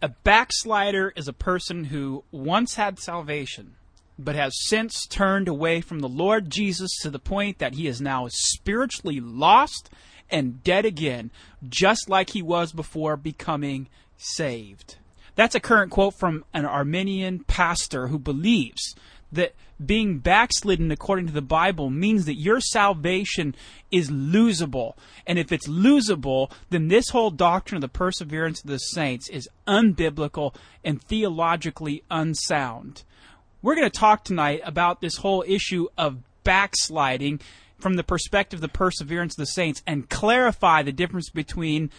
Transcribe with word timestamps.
A 0.00 0.08
backslider 0.08 1.12
is 1.16 1.26
a 1.26 1.32
person 1.32 1.84
who 1.84 2.22
once 2.30 2.76
had 2.76 3.00
salvation, 3.00 3.74
but 4.16 4.36
has 4.36 4.54
since 4.68 5.06
turned 5.06 5.48
away 5.48 5.80
from 5.80 5.98
the 5.98 6.08
Lord 6.08 6.50
Jesus 6.50 6.96
to 7.02 7.10
the 7.10 7.18
point 7.18 7.58
that 7.58 7.74
he 7.74 7.88
is 7.88 8.00
now 8.00 8.28
spiritually 8.30 9.18
lost 9.18 9.90
and 10.30 10.62
dead 10.62 10.84
again, 10.84 11.32
just 11.68 12.08
like 12.08 12.30
he 12.30 12.42
was 12.42 12.72
before 12.72 13.16
becoming 13.16 13.88
saved. 14.16 14.96
That's 15.34 15.56
a 15.56 15.60
current 15.60 15.90
quote 15.90 16.14
from 16.14 16.44
an 16.54 16.64
Arminian 16.64 17.40
pastor 17.40 18.06
who 18.06 18.20
believes 18.20 18.94
that 19.32 19.52
being 19.84 20.18
backslidden 20.18 20.90
according 20.90 21.26
to 21.26 21.32
the 21.32 21.42
Bible 21.42 21.90
means 21.90 22.24
that 22.24 22.34
your 22.34 22.60
salvation 22.60 23.54
is 23.90 24.10
losable. 24.10 24.94
And 25.26 25.38
if 25.38 25.52
it's 25.52 25.68
losable, 25.68 26.50
then 26.70 26.88
this 26.88 27.10
whole 27.10 27.30
doctrine 27.30 27.76
of 27.76 27.82
the 27.82 27.88
perseverance 27.88 28.60
of 28.60 28.70
the 28.70 28.78
saints 28.78 29.28
is 29.28 29.48
unbiblical 29.66 30.54
and 30.84 31.02
theologically 31.02 32.02
unsound. 32.10 33.04
We're 33.62 33.74
going 33.74 33.90
to 33.90 33.98
talk 33.98 34.24
tonight 34.24 34.60
about 34.64 35.00
this 35.00 35.16
whole 35.16 35.44
issue 35.46 35.88
of 35.96 36.18
backsliding 36.44 37.40
from 37.78 37.94
the 37.94 38.04
perspective 38.04 38.58
of 38.58 38.62
the 38.62 38.68
perseverance 38.68 39.34
of 39.34 39.38
the 39.38 39.46
saints 39.46 39.82
and 39.86 40.08
clarify 40.08 40.82
the 40.82 40.92
difference 40.92 41.30
between 41.30 41.90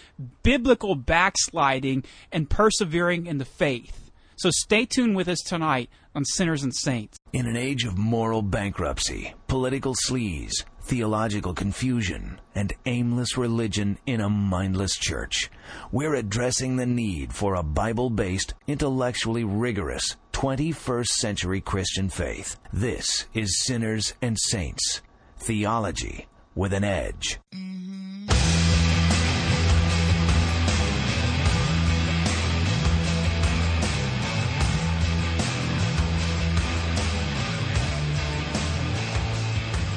biblical 0.43 0.95
backsliding 0.95 2.03
and 2.31 2.49
persevering 2.49 3.27
in 3.27 3.37
the 3.37 3.45
faith. 3.45 4.08
So 4.39 4.51
stay 4.51 4.85
tuned 4.85 5.17
with 5.17 5.27
us 5.27 5.41
tonight 5.41 5.89
on 6.15 6.23
Sinners 6.23 6.63
and 6.63 6.73
Saints. 6.73 7.17
In 7.33 7.45
an 7.45 7.57
age 7.57 7.83
of 7.83 7.97
moral 7.97 8.41
bankruptcy, 8.41 9.33
political 9.49 9.95
sleaze, 9.95 10.63
theological 10.81 11.53
confusion, 11.53 12.39
and 12.55 12.71
aimless 12.85 13.37
religion 13.37 13.97
in 14.05 14.21
a 14.21 14.29
mindless 14.29 14.95
church, 14.95 15.51
we're 15.91 16.15
addressing 16.15 16.77
the 16.77 16.85
need 16.85 17.33
for 17.33 17.55
a 17.55 17.63
Bible 17.63 18.09
based, 18.09 18.53
intellectually 18.65 19.43
rigorous, 19.43 20.15
21st 20.31 21.07
century 21.07 21.59
Christian 21.59 22.07
faith. 22.07 22.55
This 22.71 23.25
is 23.33 23.65
Sinners 23.65 24.13
and 24.21 24.39
Saints 24.39 25.01
Theology 25.35 26.27
with 26.55 26.71
an 26.71 26.85
Edge. 26.85 27.41
Mm-hmm. 27.53 28.38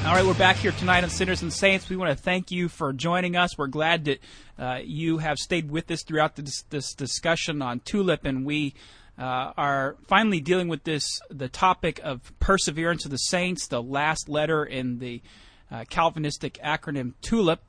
All 0.04 0.16
right, 0.16 0.26
we're 0.26 0.34
back 0.34 0.56
here 0.56 0.72
tonight 0.72 1.04
on 1.04 1.10
Sinners 1.10 1.42
and 1.42 1.52
Saints. 1.52 1.88
We 1.88 1.94
want 1.94 2.10
to 2.10 2.20
thank 2.20 2.50
you 2.50 2.68
for 2.68 2.92
joining 2.92 3.36
us. 3.36 3.56
We're 3.56 3.68
glad 3.68 4.06
that 4.06 4.18
uh, 4.58 4.80
you 4.82 5.18
have 5.18 5.38
stayed 5.38 5.70
with 5.70 5.88
us 5.92 6.02
throughout 6.02 6.34
this, 6.34 6.62
this 6.70 6.92
discussion 6.92 7.62
on 7.62 7.78
TULIP, 7.78 8.24
and 8.24 8.44
we 8.44 8.74
uh, 9.16 9.52
are 9.56 9.96
finally 10.08 10.40
dealing 10.40 10.66
with 10.66 10.82
this 10.82 11.20
the 11.30 11.48
topic 11.48 12.00
of 12.02 12.32
perseverance 12.40 13.04
of 13.04 13.12
the 13.12 13.16
saints, 13.16 13.68
the 13.68 13.80
last 13.80 14.28
letter 14.28 14.64
in 14.64 14.98
the 14.98 15.22
uh, 15.70 15.84
Calvinistic 15.88 16.58
acronym 16.64 17.14
TULIP. 17.22 17.60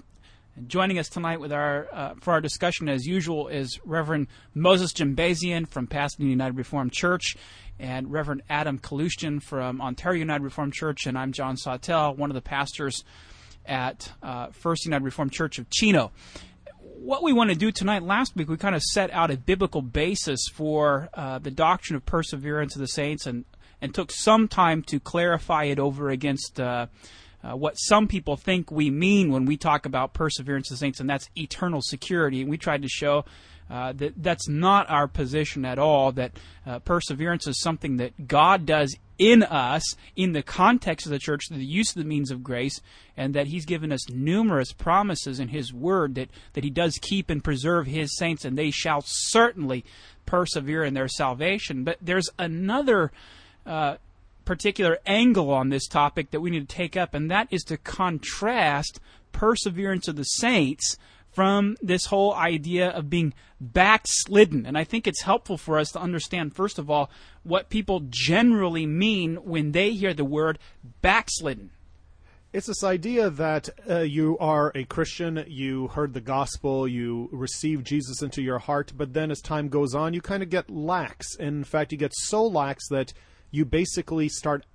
And 0.56 0.70
joining 0.70 1.00
us 1.00 1.10
tonight 1.10 1.40
with 1.40 1.52
our 1.52 1.88
uh, 1.92 2.14
for 2.22 2.34
our 2.34 2.42
discussion, 2.42 2.88
as 2.88 3.08
usual, 3.08 3.48
is 3.48 3.80
Reverend 3.84 4.28
Moses 4.54 4.94
Jimbazian 4.94 5.68
from 5.68 5.88
Pasadena 5.88 6.30
United 6.30 6.56
Reformed 6.56 6.92
Church 6.92 7.36
and 7.80 8.12
Reverend 8.12 8.44
Adam 8.52 8.78
Kaloostian 8.78 9.42
from 9.42 9.82
Ontario 9.82 10.20
United 10.20 10.44
Reformed 10.44 10.74
Church, 10.74 11.08
and 11.08 11.18
I'm 11.18 11.32
John 11.32 11.58
Sawtell, 11.58 12.16
one 12.16 12.30
of 12.30 12.36
the 12.36 12.42
pastors 12.42 13.04
at 13.66 14.12
uh, 14.22 14.50
First 14.52 14.86
United 14.86 15.04
Reformed 15.04 15.32
Church 15.32 15.58
of 15.58 15.72
Chino. 15.72 16.12
What 16.82 17.24
we 17.24 17.34
want 17.34 17.50
to 17.50 17.56
do 17.56 17.72
tonight, 17.72 18.04
last 18.04 18.36
week, 18.36 18.48
we 18.48 18.56
kind 18.56 18.76
of 18.76 18.84
set 18.84 19.10
out 19.12 19.32
a 19.32 19.38
biblical 19.38 19.82
basis 19.82 20.48
for 20.54 21.10
uh, 21.16 21.40
the 21.40 21.50
doctrine 21.50 21.96
of 21.96 22.06
perseverance 22.06 22.76
of 22.76 22.80
the 22.80 22.88
saints 22.88 23.26
and, 23.26 23.46
and 23.82 23.96
took 23.96 24.12
some 24.12 24.48
time 24.48 24.84
to 24.84 25.00
clarify 25.00 25.64
it 25.64 25.80
over 25.80 26.10
against 26.10 26.60
uh, 27.44 27.56
what 27.56 27.76
some 27.76 28.08
people 28.08 28.38
think 28.38 28.72
we 28.72 28.90
mean 28.90 29.32
when 29.32 29.46
we 29.46 29.58
talk 29.58 29.86
about 29.86 30.14
perseverance 30.14 30.72
of 30.72 30.78
saints, 30.78 31.00
and 31.00 31.10
that's 31.10 31.30
eternal 31.36 31.82
security. 31.82 32.42
And 32.42 32.50
we 32.50 32.58
tried 32.58 32.84
to 32.84 32.88
show 32.88 33.26
uh, 33.70 33.92
that 33.94 34.14
that's 34.22 34.48
not 34.48 34.90
our 34.90 35.08
position 35.08 35.66
at 35.66 35.80
all. 35.80 36.12
That 36.12 36.32
uh, 36.66 36.80
perseverance 36.80 37.48
is 37.48 37.60
something 37.60 37.98
that 37.98 38.28
God 38.28 38.66
does 38.66 38.96
in 39.18 39.44
us 39.44 39.96
in 40.16 40.34
the 40.34 40.44
context 40.44 41.06
of 41.06 41.12
the 41.12 41.20
church, 41.20 41.48
through 41.48 41.58
the 41.58 41.66
use 41.66 41.90
of 41.90 42.02
the 42.02 42.08
means 42.08 42.32
of 42.32 42.44
grace, 42.44 42.82
and 43.16 43.34
that 43.34 43.48
He's 43.48 43.66
given 43.66 43.92
us 43.92 44.10
numerous 44.10 44.74
promises 44.74 45.40
in 45.40 45.50
His 45.50 45.74
Word 45.74 46.16
that 46.16 46.30
that 46.54 46.64
He 46.64 46.70
does 46.70 46.98
keep 47.02 47.30
and 47.30 47.44
preserve 47.44 47.88
His 47.88 48.16
saints, 48.18 48.46
and 48.46 48.58
they 48.58 48.72
shall 48.72 49.02
certainly 49.06 49.84
persevere 50.26 50.84
in 50.84 50.94
their 50.94 51.08
salvation. 51.08 51.84
But 51.84 51.98
there's 52.02 52.30
another. 52.40 53.12
Uh, 53.66 53.96
particular 54.46 55.00
angle 55.06 55.52
on 55.52 55.70
this 55.70 55.88
topic 55.88 56.32
that 56.32 56.42
we 56.42 56.50
need 56.50 56.68
to 56.68 56.76
take 56.76 56.98
up, 56.98 57.14
and 57.14 57.30
that 57.32 57.48
is 57.52 57.64
to 57.64 57.78
contrast 57.78 59.00
perseverance 59.32 60.08
of 60.08 60.16
the 60.16 60.24
saints 60.24 60.98
from 61.32 61.76
this 61.82 62.06
whole 62.06 62.34
idea 62.36 62.90
of 62.90 63.10
being 63.10 63.34
backslidden. 63.60 64.66
And 64.66 64.78
I 64.78 64.84
think 64.84 65.08
it's 65.08 65.24
helpful 65.24 65.58
for 65.58 65.80
us 65.80 65.92
to 65.92 66.00
understand, 66.00 66.56
first 66.56 66.78
of 66.78 66.90
all, 66.90 67.10
what 67.44 67.70
people 67.70 68.04
generally 68.08 68.86
mean 68.86 69.38
when 69.38 69.72
they 69.72 69.92
hear 69.92 70.14
the 70.14 70.26
word 70.26 70.60
backslidden. 71.02 71.72
It's 72.54 72.68
this 72.68 72.84
idea 72.84 73.32
that 73.32 73.70
uh, 73.90 74.02
you 74.02 74.38
are 74.38 74.72
a 74.76 74.84
Christian, 74.84 75.44
you 75.48 75.88
heard 75.88 76.14
the 76.14 76.22
gospel, 76.22 76.88
you 76.88 77.28
receive 77.32 77.84
Jesus 77.84 78.22
into 78.22 78.44
your 78.44 78.60
heart, 78.60 78.94
but 78.96 79.14
then 79.14 79.32
as 79.32 79.42
time 79.42 79.70
goes 79.70 79.96
on, 79.96 80.14
you 80.14 80.22
kind 80.22 80.44
of 80.44 80.52
get 80.52 80.70
lax. 80.70 81.36
In 81.38 81.64
fact, 81.64 81.92
you 81.92 81.98
get 81.98 82.14
so 82.14 82.44
lax 82.46 82.88
that 82.90 83.12
you 83.54 83.64
basically 83.64 84.28
start 84.28 84.66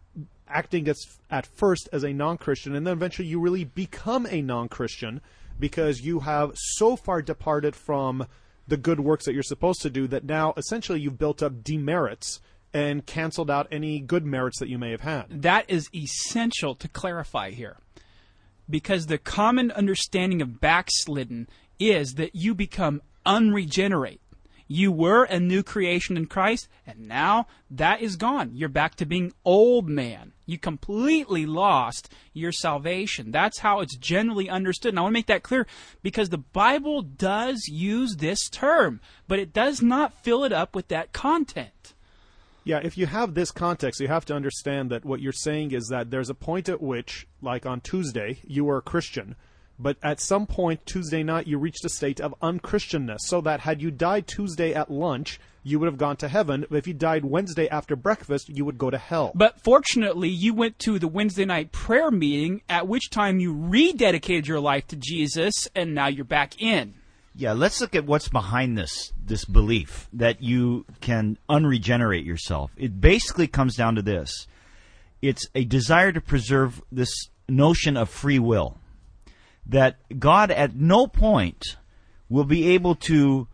acting 0.47 0.89
as, 0.89 1.19
at 1.31 1.47
first 1.47 1.89
as 1.93 2.05
a 2.05 2.13
non 2.13 2.39
Christian, 2.39 2.75
and 2.75 2.87
then 2.87 2.93
eventually 2.93 3.29
you 3.29 3.41
really 3.41 3.65
become 3.65 4.27
a 4.31 4.41
non 4.41 4.69
Christian 4.69 5.21
because 5.59 6.01
you 6.01 6.21
have 6.21 6.53
so 6.55 6.97
far 6.97 7.21
departed 7.21 7.75
from 7.75 8.27
the 8.69 8.77
good 8.77 9.01
works 9.01 9.25
that 9.25 9.35
you're 9.35 9.43
supposed 9.43 9.83
to 9.83 9.91
do 9.91 10.07
that 10.07 10.25
now 10.25 10.55
essentially 10.57 11.01
you've 11.01 11.19
built 11.19 11.43
up 11.43 11.65
demerits 11.65 12.41
and 12.73 13.05
canceled 13.05 13.51
out 13.51 13.67
any 13.73 13.99
good 13.99 14.25
merits 14.25 14.61
that 14.61 14.69
you 14.69 14.79
may 14.79 14.93
have 14.93 15.01
had. 15.01 15.43
That 15.43 15.69
is 15.69 15.89
essential 15.95 16.75
to 16.77 16.87
clarify 16.87 17.51
here. 17.51 17.79
Because 18.71 19.07
the 19.07 19.19
common 19.19 19.73
understanding 19.73 20.41
of 20.43 20.61
backslidden 20.61 21.49
is 21.81 22.15
that 22.15 22.37
you 22.37 22.55
become 22.55 23.01
unregenerate. 23.25 24.21
You 24.71 24.93
were 24.93 25.25
a 25.25 25.41
new 25.41 25.63
creation 25.63 26.19
in 26.19 26.27
Christ, 26.27 26.69
and 26.87 27.09
now 27.09 27.47
that 27.71 28.03
is 28.03 28.17
gone. 28.17 28.51
You're 28.53 28.69
back 28.69 28.97
to 28.97 29.07
being 29.07 29.33
old 29.43 29.89
man. 29.89 30.35
You 30.45 30.59
completely 30.59 31.47
lost 31.47 32.13
your 32.35 32.53
salvation. 32.53 33.31
That's 33.31 33.61
how 33.61 33.81
it's 33.81 33.97
generally 33.97 34.51
understood. 34.51 34.93
And 34.93 34.99
I 34.99 35.03
want 35.03 35.13
to 35.13 35.19
make 35.19 35.27
that 35.27 35.43
clear 35.43 35.67
because 36.03 36.29
the 36.29 36.39
Bible 36.39 37.01
does 37.01 37.67
use 37.67 38.17
this 38.17 38.51
term, 38.51 39.01
but 39.27 39.39
it 39.39 39.55
does 39.55 39.81
not 39.81 40.13
fill 40.23 40.45
it 40.45 40.53
up 40.53 40.75
with 40.75 40.89
that 40.89 41.13
content. 41.15 41.95
Yeah, 42.65 42.81
if 42.83 42.99
you 42.99 43.07
have 43.07 43.33
this 43.33 43.51
context, 43.51 44.01
you 44.01 44.09
have 44.09 44.27
to 44.27 44.35
understand 44.35 44.91
that 44.91 45.07
what 45.07 45.21
you're 45.21 45.33
saying 45.33 45.73
is 45.73 45.87
that 45.89 46.11
there's 46.11 46.29
a 46.29 46.35
point 46.35 46.69
at 46.69 46.83
which, 46.83 47.27
like 47.41 47.65
on 47.65 47.81
Tuesday, 47.81 48.41
you 48.47 48.67
were 48.67 48.77
a 48.77 48.83
Christian 48.83 49.35
but 49.79 49.97
at 50.03 50.21
some 50.21 50.47
point 50.47 50.85
Tuesday 50.87 51.23
night 51.23 51.47
you 51.47 51.59
reached 51.59 51.85
a 51.85 51.89
state 51.89 52.21
of 52.21 52.35
unchristianness, 52.43 53.21
so 53.21 53.41
that 53.43 53.61
had 53.61 53.81
you 53.81 53.91
died 53.91 54.27
Tuesday 54.27 54.75
at 54.75 54.91
lunch, 54.91 55.39
you 55.63 55.79
would 55.79 55.87
have 55.87 55.99
gone 55.99 56.17
to 56.17 56.29
heaven. 56.29 56.65
But 56.69 56.79
if 56.79 56.87
you 56.87 56.95
died 56.95 57.25
Wednesday 57.25 57.69
after 57.69 57.95
breakfast, 57.95 58.49
you 58.49 58.65
would 58.65 58.79
go 58.79 58.91
to 58.91 58.99
hell. 58.99 59.33
But 59.35 59.61
fortunately, 59.61 60.29
you 60.29 60.55
went 60.55 60.79
to 60.81 60.99
the 60.99 61.09
Wednesday 61.09 61.45
night 61.45 61.73
prayer 61.73 62.11
meeting, 62.11 62.63
at 62.69 62.89
which 62.89 63.11
time 63.11 63.39
you 63.39 63.55
rededicated 63.55 64.47
your 64.47 64.61
life 64.61 64.87
to 64.89 64.97
Jesus, 64.97 65.69
and 65.75 65.95
now 65.95 66.09
you're 66.09 66.25
back 66.25 66.61
in. 66.61 66.95
Yeah, 67.35 67.53
let's 67.53 67.81
look 67.81 67.95
at 67.95 68.05
what's 68.05 68.29
behind 68.29 68.77
this 68.77 69.13
this 69.25 69.45
belief 69.45 70.09
that 70.13 70.43
you 70.43 70.87
can 71.01 71.39
unregenerate 71.49 72.25
yourself. 72.25 72.73
It 72.77 73.01
basically 73.01 73.47
comes 73.47 73.77
down 73.77 73.95
to 73.95 74.03
this. 74.03 74.49
It's 75.23 75.47
a 75.55 75.65
desire 75.65 76.11
to 76.11 76.21
preserve 76.21 76.83
this 76.91 77.29
notion 77.49 77.97
of 77.97 78.09
free 78.09 78.39
will 78.39 78.79
that 79.69 79.97
God 80.19 80.51
at 80.51 80.75
no 80.75 81.07
point 81.07 81.77
will 82.29 82.45
be 82.45 82.69
able 82.69 82.95
to 82.95 83.49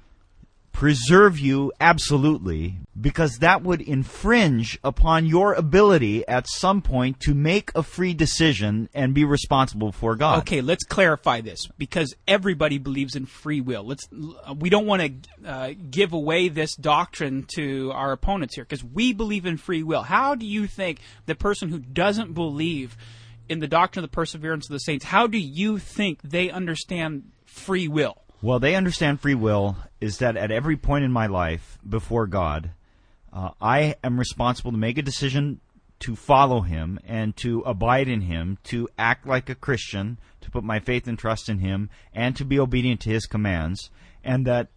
preserve 0.75 1.39
you 1.39 1.73
absolutely 1.81 2.75
because 3.01 3.39
that 3.39 3.63
would 3.63 3.81
infringe 3.81 4.77
upon 4.83 5.25
your 5.25 5.55
ability 5.55 6.27
at 6.27 6.47
some 6.49 6.83
point 6.83 7.21
to 7.21 7.33
make 7.33 7.71
a 7.77 7.83
free 7.83 8.13
decision 8.13 8.89
and 8.93 9.15
be 9.15 9.25
responsible 9.25 9.93
for 9.93 10.17
God. 10.17 10.41
Okay, 10.41 10.61
let's 10.61 10.85
clarify 10.85 11.41
this 11.41 11.69
because 11.79 12.15
everybody 12.27 12.79
believes 12.79 13.15
in 13.15 13.25
free 13.25 13.61
will. 13.61 13.85
Let's 13.85 14.09
we 14.59 14.69
don't 14.69 14.87
want 14.87 15.03
to 15.03 15.49
uh, 15.49 15.75
give 15.91 16.13
away 16.13 16.49
this 16.49 16.75
doctrine 16.75 17.47
to 17.55 17.93
our 17.93 18.11
opponents 18.11 18.57
here 18.57 18.65
because 18.65 18.85
we 18.85 19.13
believe 19.13 19.47
in 19.47 19.57
free 19.57 19.85
will. 19.85 20.03
How 20.03 20.35
do 20.35 20.45
you 20.45 20.67
think 20.67 20.99
the 21.27 21.37
person 21.37 21.69
who 21.69 21.79
doesn't 21.79 22.35
believe 22.35 22.97
in 23.49 23.61
the 23.61 23.69
doctrine 23.69 24.05
of 24.05 24.11
the 24.11 24.15
perseverance 24.15 24.69
of 24.69 24.73
the 24.73 24.79
saints, 24.79 25.05
how 25.05 25.27
do 25.27 25.39
you 25.39 25.79
think 25.79 26.23
they 26.23 26.51
understand 26.51 27.31
free 27.45 27.89
will? 27.89 28.23
Well, 28.43 28.59
they 28.59 28.75
understand 28.75 29.21
free 29.21 29.35
will 29.35 29.77
is 30.01 30.19
that 30.19 30.37
at 30.37 30.51
every 30.51 30.77
point 30.77 31.05
in 31.05 31.13
my 31.13 31.27
life 31.27 31.79
before 31.89 32.27
God, 32.27 32.71
uh, 33.33 33.51
I 33.61 33.97
am 34.05 34.19
responsible 34.19 34.71
to 34.71 34.79
make 34.79 34.99
a 34.99 35.03
decision 35.03 35.61
to 36.01 36.15
follow 36.15 36.61
Him 36.61 37.01
and 37.07 37.35
to 37.39 37.61
abide 37.61 38.09
in 38.09 38.21
Him, 38.21 38.59
to 38.65 38.89
act 38.99 39.27
like 39.27 39.49
a 39.49 39.55
Christian, 39.55 40.19
to 40.43 40.51
put 40.51 40.63
my 40.63 40.79
faith 40.79 41.09
and 41.09 41.19
trust 41.19 41.49
in 41.49 41.59
Him, 41.59 41.89
and 42.13 42.37
to 42.37 42.45
be 42.45 42.59
obedient 42.59 43.01
to 43.03 43.11
His 43.11 43.27
commands, 43.27 43.91
and 44.23 44.47
that 44.47 44.69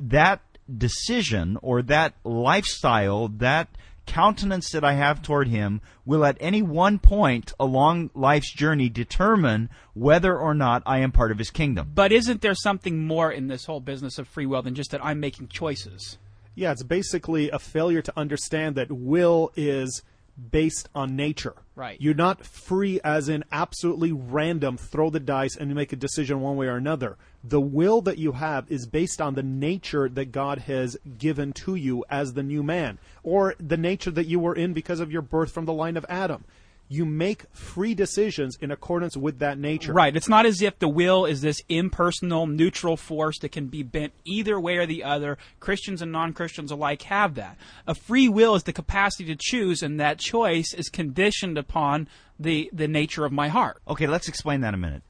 that 0.00 0.40
decision 0.76 1.58
or 1.62 1.82
that 1.82 2.14
lifestyle, 2.24 3.28
that 3.28 3.68
countenance 4.06 4.70
that 4.70 4.84
I 4.84 4.94
have 4.94 5.22
toward 5.22 5.48
him 5.48 5.80
will 6.04 6.24
at 6.24 6.36
any 6.40 6.62
one 6.62 6.98
point 6.98 7.52
along 7.58 8.10
life's 8.14 8.52
journey 8.52 8.88
determine 8.88 9.70
whether 9.94 10.36
or 10.36 10.54
not 10.54 10.82
I 10.86 10.98
am 10.98 11.12
part 11.12 11.30
of 11.30 11.38
his 11.38 11.50
kingdom. 11.50 11.92
But 11.94 12.12
isn't 12.12 12.40
there 12.40 12.54
something 12.54 13.04
more 13.04 13.30
in 13.30 13.48
this 13.48 13.64
whole 13.64 13.80
business 13.80 14.18
of 14.18 14.28
free 14.28 14.46
will 14.46 14.62
than 14.62 14.74
just 14.74 14.90
that 14.90 15.04
I'm 15.04 15.20
making 15.20 15.48
choices? 15.48 16.18
Yeah, 16.54 16.72
it's 16.72 16.82
basically 16.82 17.50
a 17.50 17.58
failure 17.58 18.02
to 18.02 18.12
understand 18.16 18.74
that 18.76 18.92
will 18.92 19.52
is 19.56 20.02
based 20.50 20.88
on 20.94 21.16
nature. 21.16 21.54
Right. 21.74 22.00
You're 22.00 22.14
not 22.14 22.44
free 22.44 23.00
as 23.02 23.28
in 23.28 23.44
absolutely 23.52 24.12
random, 24.12 24.76
throw 24.76 25.10
the 25.10 25.20
dice 25.20 25.56
and 25.56 25.74
make 25.74 25.92
a 25.92 25.96
decision 25.96 26.40
one 26.40 26.56
way 26.56 26.66
or 26.66 26.76
another. 26.76 27.16
The 27.44 27.60
will 27.60 28.00
that 28.02 28.18
you 28.18 28.32
have 28.32 28.70
is 28.70 28.86
based 28.86 29.20
on 29.20 29.34
the 29.34 29.42
nature 29.42 30.08
that 30.08 30.32
God 30.32 30.58
has 30.58 30.96
given 31.18 31.52
to 31.54 31.74
you 31.74 32.04
as 32.08 32.34
the 32.34 32.42
new 32.42 32.62
man, 32.62 32.98
or 33.22 33.54
the 33.58 33.76
nature 33.76 34.10
that 34.12 34.26
you 34.26 34.38
were 34.38 34.54
in 34.54 34.72
because 34.72 35.00
of 35.00 35.10
your 35.10 35.22
birth 35.22 35.50
from 35.50 35.64
the 35.64 35.72
line 35.72 35.96
of 35.96 36.06
Adam 36.08 36.44
you 36.92 37.06
make 37.06 37.44
free 37.54 37.94
decisions 37.94 38.58
in 38.60 38.70
accordance 38.70 39.16
with 39.16 39.38
that 39.38 39.58
nature. 39.58 39.94
Right. 39.94 40.14
It's 40.14 40.28
not 40.28 40.44
as 40.44 40.60
if 40.60 40.78
the 40.78 40.88
will 40.88 41.24
is 41.24 41.40
this 41.40 41.62
impersonal, 41.70 42.46
neutral 42.46 42.98
force 42.98 43.38
that 43.38 43.48
can 43.48 43.68
be 43.68 43.82
bent 43.82 44.12
either 44.26 44.60
way 44.60 44.76
or 44.76 44.84
the 44.84 45.02
other. 45.02 45.38
Christians 45.58 46.02
and 46.02 46.12
non 46.12 46.34
Christians 46.34 46.70
alike 46.70 47.02
have 47.02 47.34
that. 47.36 47.56
A 47.86 47.94
free 47.94 48.28
will 48.28 48.54
is 48.54 48.64
the 48.64 48.74
capacity 48.74 49.24
to 49.24 49.36
choose, 49.40 49.82
and 49.82 49.98
that 49.98 50.18
choice 50.18 50.74
is 50.74 50.90
conditioned 50.90 51.56
upon 51.56 52.08
the, 52.38 52.68
the 52.74 52.88
nature 52.88 53.24
of 53.24 53.32
my 53.32 53.48
heart. 53.48 53.80
Okay, 53.88 54.06
let's 54.06 54.28
explain 54.28 54.60
that 54.60 54.74
a 54.74 54.78
minute. 54.78 55.02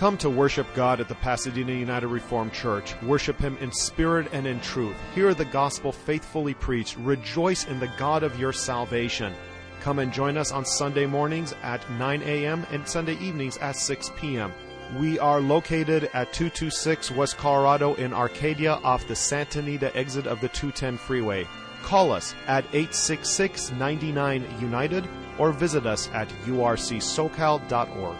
Come 0.00 0.16
to 0.16 0.30
worship 0.30 0.66
God 0.74 0.98
at 1.00 1.08
the 1.08 1.14
Pasadena 1.14 1.72
United 1.72 2.08
Reformed 2.08 2.54
Church. 2.54 2.94
Worship 3.02 3.38
Him 3.38 3.58
in 3.58 3.70
spirit 3.70 4.28
and 4.32 4.46
in 4.46 4.58
truth. 4.60 4.96
Hear 5.14 5.34
the 5.34 5.44
gospel 5.44 5.92
faithfully 5.92 6.54
preached. 6.54 6.96
Rejoice 6.96 7.66
in 7.66 7.78
the 7.78 7.92
God 7.98 8.22
of 8.22 8.40
your 8.40 8.54
salvation. 8.54 9.34
Come 9.82 9.98
and 9.98 10.10
join 10.10 10.38
us 10.38 10.52
on 10.52 10.64
Sunday 10.64 11.04
mornings 11.04 11.54
at 11.62 11.84
9 11.90 12.22
a.m. 12.22 12.66
and 12.70 12.88
Sunday 12.88 13.18
evenings 13.18 13.58
at 13.58 13.76
6 13.76 14.10
p.m. 14.16 14.54
We 14.98 15.18
are 15.18 15.42
located 15.42 16.04
at 16.14 16.32
226 16.32 17.10
West 17.10 17.36
Colorado 17.36 17.92
in 17.96 18.14
Arcadia 18.14 18.76
off 18.82 19.06
the 19.06 19.14
Santa 19.14 19.58
Anita 19.58 19.94
exit 19.94 20.26
of 20.26 20.40
the 20.40 20.48
210 20.48 20.96
freeway. 20.96 21.46
Call 21.82 22.10
us 22.10 22.34
at 22.46 22.64
866 22.72 23.72
99 23.72 24.46
United 24.62 25.06
or 25.36 25.52
visit 25.52 25.84
us 25.84 26.08
at 26.14 26.30
urcsocal.org. 26.46 28.16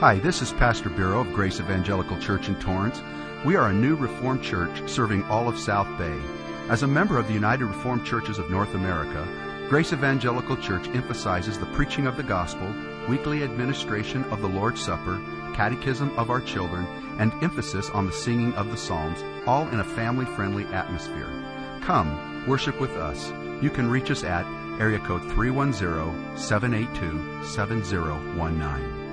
Hi, 0.00 0.18
this 0.18 0.42
is 0.42 0.52
Pastor 0.52 0.90
Bureau 0.90 1.22
of 1.22 1.32
Grace 1.32 1.58
Evangelical 1.58 2.18
Church 2.18 2.48
in 2.48 2.56
Torrance. 2.56 3.00
We 3.46 3.56
are 3.56 3.70
a 3.70 3.72
new 3.72 3.96
Reformed 3.96 4.42
church 4.42 4.86
serving 4.86 5.22
all 5.22 5.48
of 5.48 5.58
South 5.58 5.88
Bay. 5.96 6.20
As 6.68 6.82
a 6.82 6.86
member 6.86 7.16
of 7.16 7.26
the 7.26 7.32
United 7.32 7.64
Reformed 7.64 8.04
Churches 8.04 8.38
of 8.38 8.50
North 8.50 8.74
America, 8.74 9.26
Grace 9.70 9.94
Evangelical 9.94 10.58
Church 10.58 10.86
emphasizes 10.88 11.58
the 11.58 11.72
preaching 11.72 12.06
of 12.06 12.18
the 12.18 12.22
gospel, 12.22 12.70
weekly 13.08 13.42
administration 13.42 14.22
of 14.24 14.42
the 14.42 14.48
Lord's 14.50 14.82
Supper, 14.82 15.18
catechism 15.54 16.10
of 16.18 16.28
our 16.28 16.42
children, 16.42 16.84
and 17.18 17.32
emphasis 17.42 17.88
on 17.88 18.04
the 18.04 18.12
singing 18.12 18.52
of 18.52 18.70
the 18.70 18.76
Psalms, 18.76 19.24
all 19.46 19.66
in 19.68 19.80
a 19.80 19.84
family 19.84 20.26
friendly 20.26 20.66
atmosphere. 20.74 21.30
Come, 21.80 22.46
worship 22.46 22.78
with 22.82 22.90
us. 22.98 23.32
You 23.62 23.70
can 23.70 23.88
reach 23.88 24.10
us 24.10 24.24
at 24.24 24.44
area 24.78 24.98
code 24.98 25.22
310 25.22 26.36
782 26.36 27.46
7019. 27.46 29.05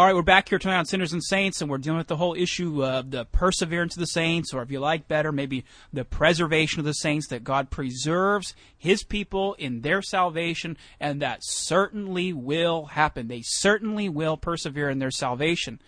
All 0.00 0.06
right, 0.06 0.14
we're 0.14 0.22
back 0.22 0.48
here 0.48 0.58
tonight 0.58 0.78
on 0.78 0.86
Sinners 0.86 1.12
and 1.12 1.22
Saints, 1.22 1.60
and 1.60 1.70
we're 1.70 1.76
dealing 1.76 1.98
with 1.98 2.06
the 2.06 2.16
whole 2.16 2.34
issue 2.34 2.82
of 2.82 3.10
the 3.10 3.26
perseverance 3.26 3.96
of 3.96 4.00
the 4.00 4.06
saints, 4.06 4.54
or 4.54 4.62
if 4.62 4.70
you 4.70 4.80
like 4.80 5.08
better, 5.08 5.30
maybe 5.30 5.66
the 5.92 6.06
preservation 6.06 6.80
of 6.80 6.86
the 6.86 6.94
saints, 6.94 7.26
that 7.26 7.44
God 7.44 7.68
preserves 7.68 8.54
His 8.78 9.04
people 9.04 9.52
in 9.58 9.82
their 9.82 10.00
salvation, 10.00 10.78
and 10.98 11.20
that 11.20 11.40
certainly 11.42 12.32
will 12.32 12.86
happen. 12.86 13.28
They 13.28 13.42
certainly 13.44 14.08
will 14.08 14.38
persevere 14.38 14.88
in 14.88 15.00
their 15.00 15.10
salvation. 15.10 15.82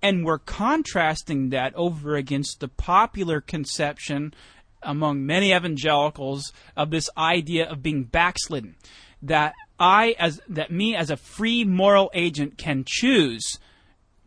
And 0.00 0.24
we're 0.24 0.38
contrasting 0.38 1.48
that 1.48 1.74
over 1.74 2.14
against 2.14 2.60
the 2.60 2.68
popular 2.68 3.40
conception 3.40 4.32
among 4.80 5.26
many 5.26 5.52
evangelicals 5.52 6.52
of 6.76 6.90
this 6.90 7.10
idea 7.18 7.68
of 7.68 7.82
being 7.82 8.04
backslidden. 8.04 8.76
That 9.20 9.54
I 9.80 10.14
as 10.18 10.40
that 10.48 10.70
me 10.70 10.94
as 10.94 11.10
a 11.10 11.16
free 11.16 11.64
moral 11.64 12.10
agent 12.12 12.58
can 12.58 12.84
choose 12.86 13.58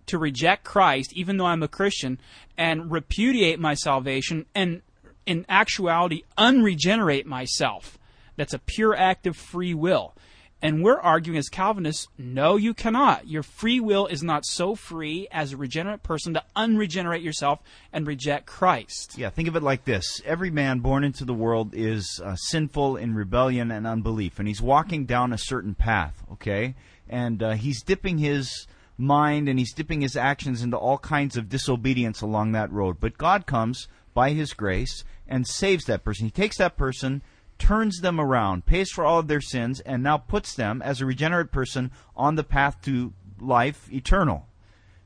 to 0.08 0.18
reject 0.18 0.66
Christ 0.66 1.14
even 1.14 1.38
though 1.38 1.46
I'm 1.46 1.64
a 1.64 1.68
Christian 1.68 2.20
and 2.58 2.92
repudiate 2.92 3.60
my 3.60 3.76
salvation 3.76 4.48
and 4.56 4.82
in 5.26 5.46
actuality 5.48 6.24
unregenerate 6.38 7.26
myself. 7.26 7.98
That's 8.36 8.54
a 8.54 8.60
pure 8.60 8.96
act 8.96 9.28
of 9.28 9.38
free 9.38 9.74
will. 9.74 10.16
And 10.64 10.82
we're 10.82 11.00
arguing 11.00 11.38
as 11.38 11.50
Calvinists, 11.50 12.08
no, 12.18 12.56
you 12.56 12.74
cannot. 12.74 13.28
Your 13.28 13.44
free 13.44 13.82
will 13.82 14.08
is 14.08 14.24
not 14.24 14.46
so 14.46 14.76
free 14.76 15.28
as 15.30 15.52
a 15.52 15.58
regenerate 15.58 16.04
person 16.04 16.34
to 16.36 16.44
unregenerate 16.56 17.22
yourself 17.22 17.60
and 17.92 18.08
reject 18.08 18.46
Christ. 18.46 19.18
Yeah, 19.18 19.30
think 19.30 19.50
of 19.50 19.58
it 19.58 19.62
like 19.62 19.84
this 19.84 20.22
every 20.26 20.50
man 20.50 20.80
born 20.80 21.04
into 21.04 21.26
the 21.26 21.34
world 21.34 21.72
is 21.74 22.22
uh, 22.24 22.38
sinful 22.38 22.96
in 22.96 23.14
rebellion 23.14 23.72
and 23.72 23.86
unbelief, 23.86 24.40
and 24.40 24.48
he's 24.48 24.62
walking 24.62 25.06
down 25.06 25.34
a 25.34 25.38
certain 25.38 25.76
path, 25.76 26.24
okay? 26.32 26.76
And 27.10 27.44
uh, 27.44 27.52
he's 27.52 27.84
dipping 27.84 28.20
his 28.20 28.66
mind 28.98 29.50
and 29.50 29.60
he's 29.60 29.74
dipping 29.74 30.00
his 30.00 30.16
actions 30.16 30.62
into 30.62 30.78
all 30.78 30.98
kinds 30.98 31.36
of 31.36 31.50
disobedience 31.50 32.22
along 32.22 32.54
that 32.54 32.72
road. 32.72 33.02
But 33.02 33.18
God 33.18 33.46
comes 33.46 33.90
by 34.14 34.30
his 34.30 34.54
grace 34.54 35.04
and 35.28 35.46
saves 35.46 35.84
that 35.86 36.06
person. 36.06 36.26
He 36.26 36.32
takes 36.32 36.58
that 36.58 36.78
person 36.78 37.22
turns 37.58 38.00
them 38.00 38.20
around, 38.20 38.66
pays 38.66 38.90
for 38.90 39.06
all 39.06 39.20
of 39.20 39.28
their 39.28 39.42
sins, 39.42 39.80
and 39.82 40.04
now 40.04 40.18
puts 40.18 40.56
them, 40.56 40.82
as 40.82 41.02
a 41.02 41.06
regenerate 41.06 41.52
person, 41.52 41.92
on 42.16 42.36
the 42.36 42.44
path 42.44 42.82
to 42.84 43.14
life 43.40 43.92
eternal. 43.92 44.48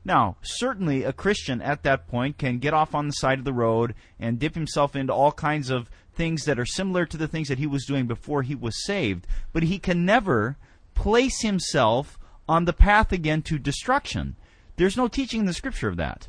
Now, 0.04 0.36
certainly 0.42 1.04
a 1.04 1.12
Christian 1.12 1.60
at 1.60 1.82
that 1.82 2.08
point 2.08 2.38
can 2.38 2.58
get 2.58 2.72
off 2.72 2.94
on 2.94 3.06
the 3.06 3.12
side 3.12 3.38
of 3.38 3.44
the 3.44 3.52
road 3.52 3.94
and 4.18 4.38
dip 4.38 4.54
himself 4.54 4.96
into 4.96 5.12
all 5.12 5.32
kinds 5.32 5.70
of 5.70 5.90
things 6.14 6.44
that 6.44 6.58
are 6.58 6.66
similar 6.66 7.04
to 7.06 7.16
the 7.16 7.28
things 7.28 7.48
that 7.48 7.58
he 7.58 7.66
was 7.66 7.84
doing 7.84 8.06
before 8.06 8.42
he 8.42 8.54
was 8.54 8.84
saved, 8.84 9.26
but 9.52 9.64
he 9.64 9.78
can 9.78 10.04
never 10.04 10.56
place 10.94 11.42
himself 11.42 12.18
on 12.48 12.64
the 12.64 12.72
path 12.72 13.12
again 13.12 13.42
to 13.42 13.58
destruction. 13.58 14.36
There's 14.76 14.96
no 14.96 15.08
teaching 15.08 15.40
in 15.40 15.46
the 15.46 15.52
scripture 15.52 15.88
of 15.88 15.96
that. 15.96 16.28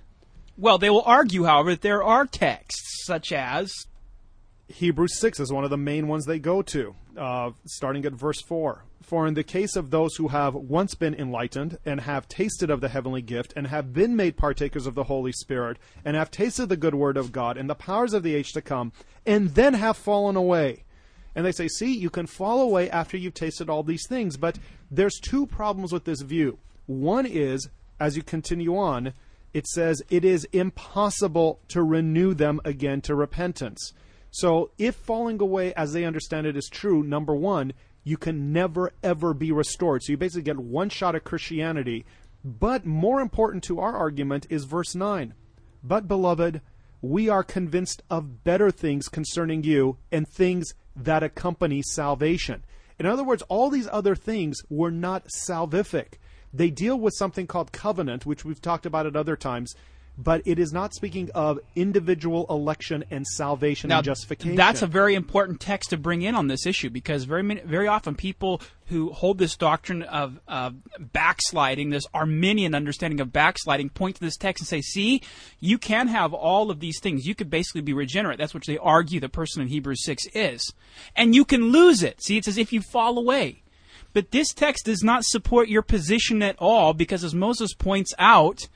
Well, 0.58 0.78
they 0.78 0.90
will 0.90 1.04
argue, 1.06 1.46
however, 1.46 1.72
that 1.72 1.82
there 1.82 2.04
are 2.04 2.26
texts 2.26 3.06
such 3.06 3.32
as 3.32 3.72
Hebrews 4.70 5.18
6 5.20 5.40
is 5.40 5.52
one 5.52 5.64
of 5.64 5.72
the 5.72 5.78
main 5.78 6.08
ones 6.08 6.26
they 6.26 6.38
go 6.38 6.62
to, 6.62 6.96
uh, 7.18 7.52
starting 7.66 8.06
at 8.06 8.14
verse 8.14 8.40
4. 8.42 8.84
For 9.02 9.26
in 9.26 9.34
the 9.34 9.44
case 9.44 9.76
of 9.76 9.90
those 9.90 10.16
who 10.16 10.28
have 10.28 10.54
once 10.54 10.94
been 10.94 11.16
enlightened, 11.16 11.80
and 11.86 12.02
have 12.02 12.28
tasted 12.28 12.70
of 12.70 12.80
the 12.80 12.90
heavenly 12.90 13.24
gift, 13.24 13.52
and 13.56 13.66
have 13.66 13.94
been 13.94 14.16
made 14.16 14.38
partakers 14.38 14.86
of 14.86 14.94
the 14.94 15.06
Holy 15.06 15.32
Spirit, 15.32 15.78
and 16.06 16.16
have 16.16 16.30
tasted 16.30 16.70
the 16.70 16.78
good 16.78 16.94
word 16.94 17.18
of 17.18 17.32
God, 17.32 17.58
and 17.58 17.68
the 17.68 17.74
powers 17.74 18.14
of 18.14 18.22
the 18.22 18.36
age 18.36 18.52
to 18.52 18.62
come, 18.62 18.92
and 19.26 19.56
then 19.56 19.74
have 19.74 19.98
fallen 19.98 20.36
away. 20.36 20.84
And 21.34 21.44
they 21.44 21.52
say, 21.52 21.68
see, 21.68 21.96
you 21.96 22.12
can 22.12 22.28
fall 22.28 22.62
away 22.62 22.92
after 22.92 23.18
you've 23.18 23.34
tasted 23.34 23.70
all 23.70 23.82
these 23.82 24.06
things. 24.08 24.38
But 24.38 24.60
there's 24.92 25.20
two 25.20 25.48
problems 25.48 25.92
with 25.92 26.04
this 26.06 26.22
view. 26.22 26.60
One 26.86 27.26
is, 27.26 27.70
as 28.00 28.16
you 28.16 28.22
continue 28.22 28.78
on, 28.78 29.14
it 29.52 29.66
says 29.66 30.04
it 30.10 30.24
is 30.24 30.46
impossible 30.52 31.60
to 31.70 31.82
renew 31.82 32.36
them 32.36 32.62
again 32.64 33.02
to 33.02 33.16
repentance. 33.16 33.94
So, 34.32 34.72
if 34.78 34.96
falling 34.96 35.42
away 35.42 35.74
as 35.74 35.94
they 35.94 36.06
understand 36.06 36.46
it 36.46 36.56
is 36.56 36.70
true, 36.70 37.04
number 37.04 37.36
one, 37.36 37.74
you 38.04 38.18
can 38.18 38.54
never 38.54 38.92
ever 39.02 39.34
be 39.34 39.52
restored. 39.52 40.04
So, 40.04 40.12
you 40.12 40.18
basically 40.18 40.44
get 40.44 40.60
one 40.60 40.90
shot 40.90 41.16
at 41.16 41.24
Christianity. 41.24 42.06
But 42.44 42.86
more 42.86 43.20
important 43.20 43.64
to 43.66 43.80
our 43.80 43.96
argument 43.96 44.48
is 44.50 44.64
verse 44.66 44.96
9. 44.96 45.34
But, 45.84 46.08
beloved, 46.08 46.62
we 47.02 47.30
are 47.30 47.44
convinced 47.44 48.04
of 48.10 48.44
better 48.44 48.72
things 48.72 49.08
concerning 49.08 49.64
you 49.64 49.98
and 50.12 50.28
things 50.28 50.74
that 50.96 51.24
accompany 51.24 51.82
salvation. 51.82 52.64
In 53.00 53.06
other 53.06 53.24
words, 53.24 53.44
all 53.44 53.70
these 53.70 53.88
other 53.92 54.16
things 54.16 54.58
were 54.70 54.92
not 54.92 55.28
salvific. 55.48 56.16
They 56.54 56.70
deal 56.70 57.00
with 57.00 57.14
something 57.16 57.48
called 57.48 57.72
covenant, 57.72 58.26
which 58.26 58.44
we've 58.44 58.62
talked 58.62 58.86
about 58.86 59.06
at 59.06 59.16
other 59.16 59.38
times, 59.38 59.74
but 60.22 60.42
it 60.46 60.60
is 60.60 60.74
not 60.74 60.94
speaking 60.94 61.32
of 61.34 61.60
individual 61.78 62.46
election 62.50 63.06
and 63.10 63.26
salvation 63.26 63.88
now, 63.88 64.00
and 64.00 64.06
justification. 64.06 64.56
That's 64.56 64.82
a 64.82 64.88
very 64.88 65.16
important 65.16 65.62
text 65.62 65.92
to 65.92 65.98
bring 65.98 66.22
in 66.24 66.36
on 66.36 66.48
this 66.48 66.66
issue 66.66 66.90
because 66.90 67.24
very 67.24 67.42
many, 67.42 67.62
very 67.62 67.88
often 67.88 68.16
people 68.16 68.62
who 68.88 69.12
hold 69.12 69.38
this 69.38 69.56
doctrine 69.56 70.04
of 70.04 70.40
uh, 70.48 70.72
backsliding, 71.00 71.90
this 71.90 72.06
Arminian 72.14 72.76
understanding 72.76 73.22
of 73.22 73.32
backsliding, 73.32 73.90
point 73.90 74.16
to 74.16 74.22
this 74.22 74.36
text 74.36 74.62
and 74.62 74.68
say, 74.68 74.82
"See, 74.82 75.22
you 75.62 75.78
can 75.78 76.10
have 76.10 76.34
all 76.34 76.70
of 76.70 76.82
these 76.82 77.00
things. 77.00 77.26
You 77.26 77.34
could 77.34 77.50
basically 77.50 77.82
be 77.82 77.94
regenerate." 77.94 78.38
That's 78.38 78.54
what 78.54 78.66
they 78.66 78.78
argue 78.78 79.22
the 79.22 79.30
person 79.30 79.62
in 79.62 79.70
Hebrews 79.70 80.04
six 80.04 80.26
is, 80.34 80.74
and 81.16 81.34
you 81.34 81.46
can 81.46 81.72
lose 81.72 82.04
it. 82.04 82.22
See, 82.22 82.38
it's 82.38 82.48
as 82.48 82.58
if 82.58 82.74
you 82.74 82.82
fall 82.82 83.18
away. 83.18 83.64
But 84.12 84.32
this 84.32 84.54
text 84.54 84.86
does 84.86 85.04
not 85.04 85.24
support 85.24 85.70
your 85.70 85.84
position 85.84 86.42
at 86.42 86.56
all 86.58 86.94
because, 86.94 87.24
as 87.24 87.36
Moses 87.36 87.74
points 87.74 88.14
out, 88.18 88.68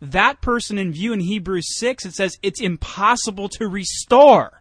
that 0.00 0.40
person 0.40 0.78
in 0.78 0.92
view 0.92 1.12
in 1.12 1.20
Hebrews 1.20 1.78
6, 1.78 2.06
it 2.06 2.14
says 2.14 2.38
it's 2.42 2.60
impossible 2.60 3.48
to 3.50 3.68
restore. 3.68 4.58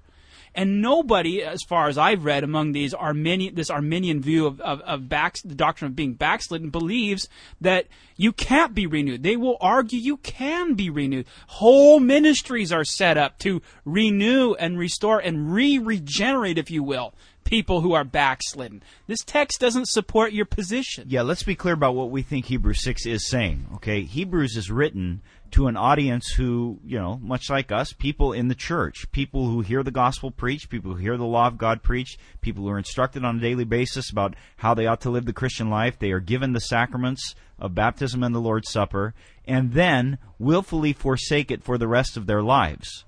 And 0.58 0.82
nobody, 0.82 1.44
as 1.44 1.62
far 1.62 1.88
as 1.88 2.00
I've 2.00 2.26
read 2.26 2.44
among 2.44 2.72
these 2.72 2.92
Arminian, 2.92 3.54
this 3.54 3.70
Arminian 3.70 4.22
view 4.22 4.48
of, 4.48 4.60
of, 4.62 4.82
of 4.82 5.08
back, 5.08 5.36
the 5.46 5.54
doctrine 5.54 5.92
of 5.92 5.96
being 5.96 6.14
backslidden, 6.14 6.72
believes 6.72 7.30
that 7.62 7.86
you 8.16 8.32
can't 8.32 8.74
be 8.74 8.88
renewed. 8.88 9.22
They 9.22 9.38
will 9.38 9.58
argue 9.62 10.00
you 10.00 10.18
can 10.18 10.74
be 10.74 10.90
renewed. 10.90 11.28
Whole 11.46 12.00
ministries 12.00 12.72
are 12.72 12.84
set 12.84 13.20
up 13.20 13.38
to 13.40 13.62
renew 13.86 14.56
and 14.56 14.80
restore 14.80 15.20
and 15.20 15.54
re-regenerate, 15.54 16.58
if 16.58 16.72
you 16.72 16.82
will, 16.82 17.14
people 17.48 17.80
who 17.80 17.94
are 17.94 18.04
backslidden. 18.04 18.84
This 19.08 19.24
text 19.24 19.62
doesn't 19.62 19.88
support 19.88 20.34
your 20.34 20.46
position. 20.46 21.06
Yeah, 21.08 21.22
let's 21.22 21.44
be 21.44 21.56
clear 21.56 21.74
about 21.74 21.96
what 21.96 22.12
we 22.12 22.22
think 22.22 22.46
Hebrews 22.46 22.84
6 22.84 23.06
is 23.06 23.30
saying. 23.30 23.68
Okay, 23.76 24.04
Hebrews 24.04 24.58
is 24.58 24.70
written 24.70 25.22
to 25.52 25.68
an 25.68 25.78
audience 25.78 26.28
who, 26.32 26.78
you 26.84 27.00
know, 27.00 27.18
much 27.24 27.50
like 27.50 27.72
us, 27.72 27.94
people 27.94 28.34
in 28.34 28.50
the 28.50 28.56
church, 28.56 29.10
people 29.14 29.48
who 29.48 29.62
hear 29.62 29.82
the 29.82 29.92
gospel 29.92 30.30
preached, 30.30 30.70
people 30.70 30.92
who 30.92 30.98
hear 30.98 31.16
the 31.16 31.24
law 31.24 31.48
of 31.48 31.58
God 31.58 31.84
preached, 31.84 32.20
people 32.42 32.66
who 32.66 32.70
are 32.70 32.78
instructed 32.78 33.24
on 33.24 33.38
a 33.38 33.42
daily 33.42 33.64
basis 33.64 34.12
about 34.12 34.36
how 34.58 34.74
they 34.74 34.86
ought 34.86 35.00
to 35.02 35.10
live 35.10 35.26
the 35.26 35.32
Christian 35.32 35.70
life. 35.70 35.98
They 35.98 36.12
are 36.12 36.20
given 36.20 36.52
the 36.52 36.60
sacraments 36.60 37.34
of 37.58 37.74
baptism 37.74 38.24
and 38.24 38.36
the 38.36 38.42
Lord's 38.42 38.70
Supper, 38.70 39.14
and 39.46 39.72
then 39.72 40.18
willfully 40.38 40.92
forsake 40.92 41.50
it 41.50 41.64
for 41.64 41.78
the 41.78 41.88
rest 41.88 42.18
of 42.18 42.28
their 42.28 42.44
lives. 42.44 43.06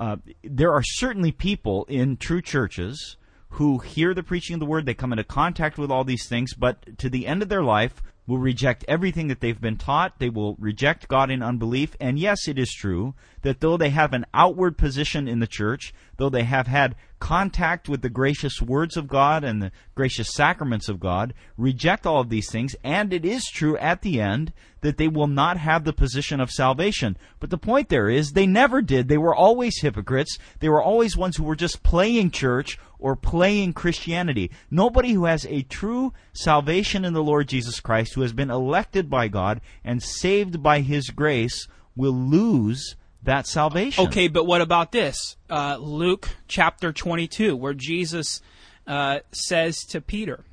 Uh, 0.00 0.16
there 0.42 0.72
are 0.72 0.82
certainly 0.82 1.30
people 1.30 1.84
in 1.84 2.16
true 2.16 2.42
churches 2.42 3.16
who 3.50 3.78
hear 3.78 4.14
the 4.14 4.22
preaching 4.22 4.54
of 4.54 4.60
the 4.60 4.66
word, 4.66 4.86
they 4.86 4.94
come 4.94 5.12
into 5.12 5.24
contact 5.24 5.78
with 5.78 5.90
all 5.90 6.04
these 6.04 6.28
things, 6.28 6.54
but 6.54 6.98
to 6.98 7.08
the 7.08 7.26
end 7.26 7.42
of 7.42 7.48
their 7.48 7.62
life 7.62 8.02
will 8.26 8.38
reject 8.38 8.84
everything 8.86 9.28
that 9.28 9.40
they've 9.40 9.60
been 9.60 9.78
taught. 9.78 10.18
They 10.18 10.28
will 10.28 10.54
reject 10.58 11.08
God 11.08 11.30
in 11.30 11.42
unbelief. 11.42 11.96
And 11.98 12.18
yes, 12.18 12.46
it 12.46 12.58
is 12.58 12.72
true 12.72 13.14
that 13.42 13.60
though 13.60 13.78
they 13.78 13.88
have 13.88 14.12
an 14.12 14.26
outward 14.34 14.76
position 14.76 15.26
in 15.26 15.40
the 15.40 15.46
church, 15.46 15.94
though 16.18 16.28
they 16.28 16.44
have 16.44 16.66
had 16.66 16.94
contact 17.18 17.88
with 17.88 18.02
the 18.02 18.08
gracious 18.08 18.60
words 18.60 18.96
of 18.96 19.08
God 19.08 19.44
and 19.44 19.62
the 19.62 19.72
gracious 19.94 20.32
sacraments 20.32 20.88
of 20.88 21.00
God, 21.00 21.34
reject 21.56 22.06
all 22.06 22.20
of 22.20 22.28
these 22.28 22.50
things. 22.50 22.76
And 22.84 23.12
it 23.12 23.24
is 23.24 23.44
true 23.46 23.76
at 23.78 24.02
the 24.02 24.20
end 24.20 24.52
that 24.80 24.96
they 24.96 25.08
will 25.08 25.26
not 25.26 25.56
have 25.56 25.84
the 25.84 25.92
position 25.92 26.40
of 26.40 26.50
salvation. 26.50 27.16
But 27.40 27.50
the 27.50 27.58
point 27.58 27.88
there 27.88 28.08
is 28.08 28.32
they 28.32 28.46
never 28.46 28.80
did. 28.80 29.08
They 29.08 29.18
were 29.18 29.34
always 29.34 29.80
hypocrites. 29.80 30.38
They 30.60 30.68
were 30.68 30.82
always 30.82 31.16
ones 31.16 31.36
who 31.36 31.44
were 31.44 31.56
just 31.56 31.82
playing 31.82 32.30
church 32.30 32.78
or 32.98 33.16
playing 33.16 33.72
Christianity. 33.72 34.50
Nobody 34.70 35.12
who 35.12 35.24
has 35.24 35.46
a 35.46 35.62
true 35.62 36.12
salvation 36.32 37.04
in 37.04 37.12
the 37.12 37.22
Lord 37.22 37.48
Jesus 37.48 37.80
Christ, 37.80 38.14
who 38.14 38.22
has 38.22 38.32
been 38.32 38.50
elected 38.50 39.10
by 39.10 39.28
God 39.28 39.60
and 39.84 40.02
saved 40.02 40.62
by 40.62 40.80
His 40.80 41.10
grace, 41.10 41.66
will 41.96 42.12
lose 42.12 42.96
that 43.28 43.46
salvation. 43.46 44.06
Okay, 44.06 44.28
but 44.28 44.44
what 44.44 44.60
about 44.60 44.90
this? 44.90 45.36
Uh, 45.48 45.76
Luke 45.78 46.28
chapter 46.48 46.92
22, 46.92 47.54
where 47.56 47.74
Jesus 47.74 48.40
uh, 48.86 49.20
says 49.32 49.84
to 49.90 50.00
Peter, 50.00 50.44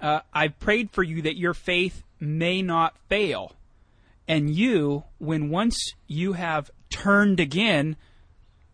uh, 0.00 0.20
I've 0.32 0.58
prayed 0.58 0.90
for 0.92 1.02
you 1.02 1.22
that 1.22 1.36
your 1.36 1.54
faith 1.54 2.02
may 2.20 2.62
not 2.62 2.96
fail. 3.08 3.52
And 4.28 4.54
you, 4.54 5.04
when 5.18 5.50
once 5.50 5.94
you 6.06 6.34
have 6.34 6.70
turned 6.90 7.40
again, 7.40 7.96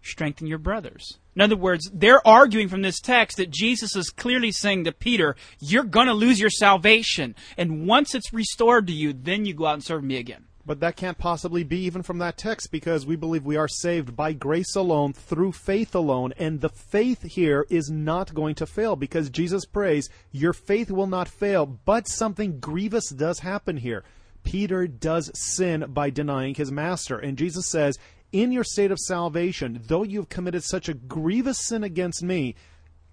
strengthen 0.02 0.46
your 0.46 0.58
brothers. 0.58 1.18
In 1.34 1.40
other 1.40 1.56
words, 1.56 1.90
they're 1.92 2.26
arguing 2.26 2.68
from 2.68 2.82
this 2.82 3.00
text 3.00 3.38
that 3.38 3.50
Jesus 3.50 3.96
is 3.96 4.10
clearly 4.10 4.52
saying 4.52 4.84
to 4.84 4.92
Peter, 4.92 5.36
You're 5.58 5.84
going 5.84 6.06
to 6.06 6.12
lose 6.12 6.38
your 6.38 6.50
salvation. 6.50 7.34
And 7.56 7.86
once 7.86 8.14
it's 8.14 8.32
restored 8.32 8.86
to 8.88 8.92
you, 8.92 9.14
then 9.14 9.46
you 9.46 9.54
go 9.54 9.66
out 9.66 9.74
and 9.74 9.84
serve 9.84 10.04
me 10.04 10.18
again. 10.18 10.44
But 10.64 10.78
that 10.80 10.96
can't 10.96 11.18
possibly 11.18 11.64
be 11.64 11.80
even 11.80 12.02
from 12.02 12.18
that 12.18 12.38
text 12.38 12.70
because 12.70 13.04
we 13.04 13.16
believe 13.16 13.44
we 13.44 13.56
are 13.56 13.66
saved 13.66 14.14
by 14.14 14.32
grace 14.32 14.76
alone, 14.76 15.12
through 15.12 15.52
faith 15.52 15.94
alone, 15.94 16.32
and 16.38 16.60
the 16.60 16.68
faith 16.68 17.22
here 17.22 17.66
is 17.68 17.90
not 17.90 18.32
going 18.32 18.54
to 18.56 18.66
fail 18.66 18.94
because 18.94 19.28
Jesus 19.28 19.64
prays, 19.64 20.08
Your 20.30 20.52
faith 20.52 20.90
will 20.90 21.08
not 21.08 21.28
fail, 21.28 21.66
but 21.66 22.06
something 22.06 22.60
grievous 22.60 23.08
does 23.10 23.40
happen 23.40 23.78
here. 23.78 24.04
Peter 24.44 24.86
does 24.86 25.30
sin 25.34 25.86
by 25.88 26.10
denying 26.10 26.54
his 26.54 26.70
master, 26.70 27.18
and 27.18 27.38
Jesus 27.38 27.68
says, 27.68 27.98
In 28.30 28.52
your 28.52 28.64
state 28.64 28.92
of 28.92 29.00
salvation, 29.00 29.80
though 29.88 30.04
you 30.04 30.20
have 30.20 30.28
committed 30.28 30.62
such 30.62 30.88
a 30.88 30.94
grievous 30.94 31.58
sin 31.58 31.82
against 31.82 32.22
me, 32.22 32.54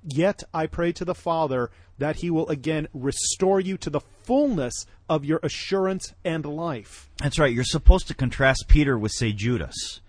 Yet 0.03 0.43
I 0.53 0.67
pray 0.67 0.91
to 0.93 1.03
the 1.03 1.15
Father 1.15 1.71
that 1.99 2.17
he 2.17 2.29
will 2.29 2.47
again 2.49 2.87
restore 2.93 3.59
you 3.59 3.77
to 3.77 3.89
the 3.89 4.01
fullness 4.23 4.85
of 5.07 5.25
your 5.25 5.39
assurance 5.43 6.13
and 6.23 6.45
life. 6.45 7.09
That's 7.17 7.39
right. 7.39 7.53
You're 7.53 7.63
supposed 7.63 8.07
to 8.07 8.13
contrast 8.13 8.65
Peter 8.67 8.97
with, 8.97 9.11
say, 9.11 9.31
Judas. 9.31 10.01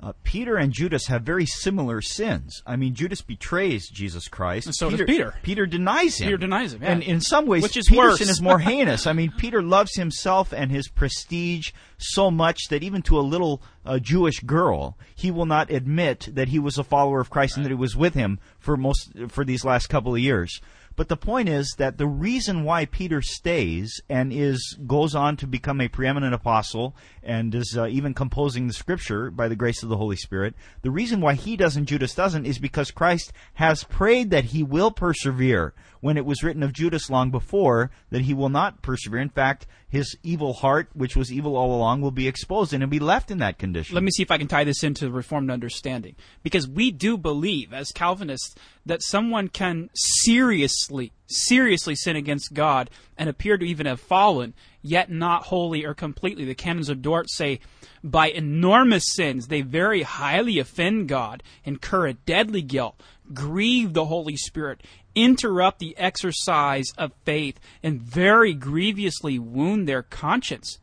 Uh, 0.00 0.12
Peter 0.22 0.56
and 0.56 0.72
Judas 0.72 1.08
have 1.08 1.22
very 1.22 1.44
similar 1.44 2.00
sins. 2.00 2.62
I 2.64 2.76
mean, 2.76 2.94
Judas 2.94 3.20
betrays 3.20 3.90
Jesus 3.90 4.28
Christ. 4.28 4.66
And 4.66 4.74
so 4.74 4.90
does 4.90 5.00
Peter. 5.04 5.34
Peter 5.42 5.66
denies 5.66 6.18
him. 6.20 6.26
Peter 6.26 6.36
denies 6.36 6.72
him, 6.72 6.82
yeah. 6.84 6.92
And 6.92 7.02
in 7.02 7.20
some 7.20 7.46
ways, 7.46 7.64
Which 7.64 7.76
is 7.76 7.88
Peter's 7.88 8.10
worse. 8.10 8.18
sin 8.20 8.28
is 8.28 8.40
more 8.40 8.60
heinous. 8.60 9.08
I 9.08 9.12
mean, 9.12 9.32
Peter 9.36 9.60
loves 9.60 9.96
himself 9.96 10.52
and 10.52 10.70
his 10.70 10.86
prestige 10.86 11.72
so 11.96 12.30
much 12.30 12.68
that 12.70 12.84
even 12.84 13.02
to 13.02 13.18
a 13.18 13.22
little 13.22 13.60
a 13.84 13.98
Jewish 13.98 14.38
girl, 14.40 14.96
he 15.16 15.32
will 15.32 15.46
not 15.46 15.68
admit 15.68 16.28
that 16.32 16.48
he 16.48 16.60
was 16.60 16.78
a 16.78 16.84
follower 16.84 17.18
of 17.20 17.30
Christ 17.30 17.56
and 17.56 17.64
that 17.64 17.70
he 17.70 17.74
was 17.74 17.96
with 17.96 18.14
him 18.14 18.38
for 18.60 18.76
most 18.76 19.10
for 19.26 19.44
these 19.44 19.64
last 19.64 19.88
couple 19.88 20.14
of 20.14 20.20
years. 20.20 20.60
But 20.98 21.06
the 21.06 21.16
point 21.16 21.48
is 21.48 21.76
that 21.78 21.96
the 21.96 22.08
reason 22.08 22.64
why 22.64 22.84
Peter 22.84 23.22
stays 23.22 24.00
and 24.08 24.32
is 24.32 24.76
goes 24.84 25.14
on 25.14 25.36
to 25.36 25.46
become 25.46 25.80
a 25.80 25.86
preeminent 25.86 26.34
apostle 26.34 26.96
and 27.22 27.54
is 27.54 27.76
uh, 27.78 27.86
even 27.86 28.14
composing 28.14 28.66
the 28.66 28.72
scripture 28.72 29.30
by 29.30 29.46
the 29.46 29.54
grace 29.54 29.84
of 29.84 29.90
the 29.90 29.96
Holy 29.96 30.16
Spirit, 30.16 30.56
the 30.82 30.90
reason 30.90 31.20
why 31.20 31.34
he 31.34 31.56
doesn't, 31.56 31.86
Judas 31.86 32.16
doesn't, 32.16 32.46
is 32.46 32.58
because 32.58 32.90
Christ 32.90 33.32
has 33.54 33.84
prayed 33.84 34.30
that 34.30 34.46
he 34.46 34.64
will 34.64 34.90
persevere 34.90 35.72
when 36.00 36.16
it 36.16 36.24
was 36.24 36.42
written 36.42 36.62
of 36.62 36.72
Judas 36.72 37.10
long 37.10 37.30
before 37.30 37.90
that 38.10 38.22
he 38.22 38.34
will 38.34 38.48
not 38.48 38.82
persevere. 38.82 39.20
In 39.20 39.28
fact, 39.28 39.66
his 39.88 40.16
evil 40.22 40.52
heart, 40.52 40.88
which 40.92 41.16
was 41.16 41.32
evil 41.32 41.56
all 41.56 41.74
along, 41.74 42.00
will 42.00 42.10
be 42.10 42.28
exposed 42.28 42.72
and 42.72 42.88
be 42.90 42.98
left 42.98 43.30
in 43.30 43.38
that 43.38 43.58
condition. 43.58 43.94
Let 43.94 44.04
me 44.04 44.10
see 44.10 44.22
if 44.22 44.30
I 44.30 44.38
can 44.38 44.48
tie 44.48 44.64
this 44.64 44.84
into 44.84 45.06
the 45.06 45.10
Reformed 45.10 45.50
understanding. 45.50 46.14
Because 46.42 46.68
we 46.68 46.90
do 46.90 47.16
believe, 47.16 47.72
as 47.72 47.90
Calvinists, 47.92 48.54
that 48.84 49.02
someone 49.02 49.48
can 49.48 49.90
seriously, 49.94 51.12
seriously 51.26 51.94
sin 51.94 52.16
against 52.16 52.52
God 52.52 52.90
and 53.16 53.28
appear 53.28 53.56
to 53.56 53.66
even 53.66 53.86
have 53.86 54.00
fallen, 54.00 54.54
yet 54.82 55.10
not 55.10 55.44
wholly 55.44 55.84
or 55.84 55.94
completely. 55.94 56.44
The 56.44 56.54
canons 56.54 56.88
of 56.88 57.02
Dort 57.02 57.30
say, 57.30 57.60
by 58.04 58.28
enormous 58.28 59.04
sins, 59.14 59.48
they 59.48 59.62
very 59.62 60.02
highly 60.02 60.58
offend 60.58 61.08
God, 61.08 61.42
incur 61.64 62.06
a 62.08 62.12
deadly 62.14 62.62
guilt, 62.62 63.00
grieve 63.32 63.92
the 63.92 64.06
Holy 64.06 64.36
Spirit, 64.36 64.82
interrupt 65.24 65.78
the 65.78 65.96
exercise 65.98 66.92
of 66.96 67.12
faith, 67.24 67.58
and 67.82 68.00
very 68.00 68.54
grievously 68.54 69.38
wound 69.38 69.88
their 69.88 70.02
conscience. 70.02 70.78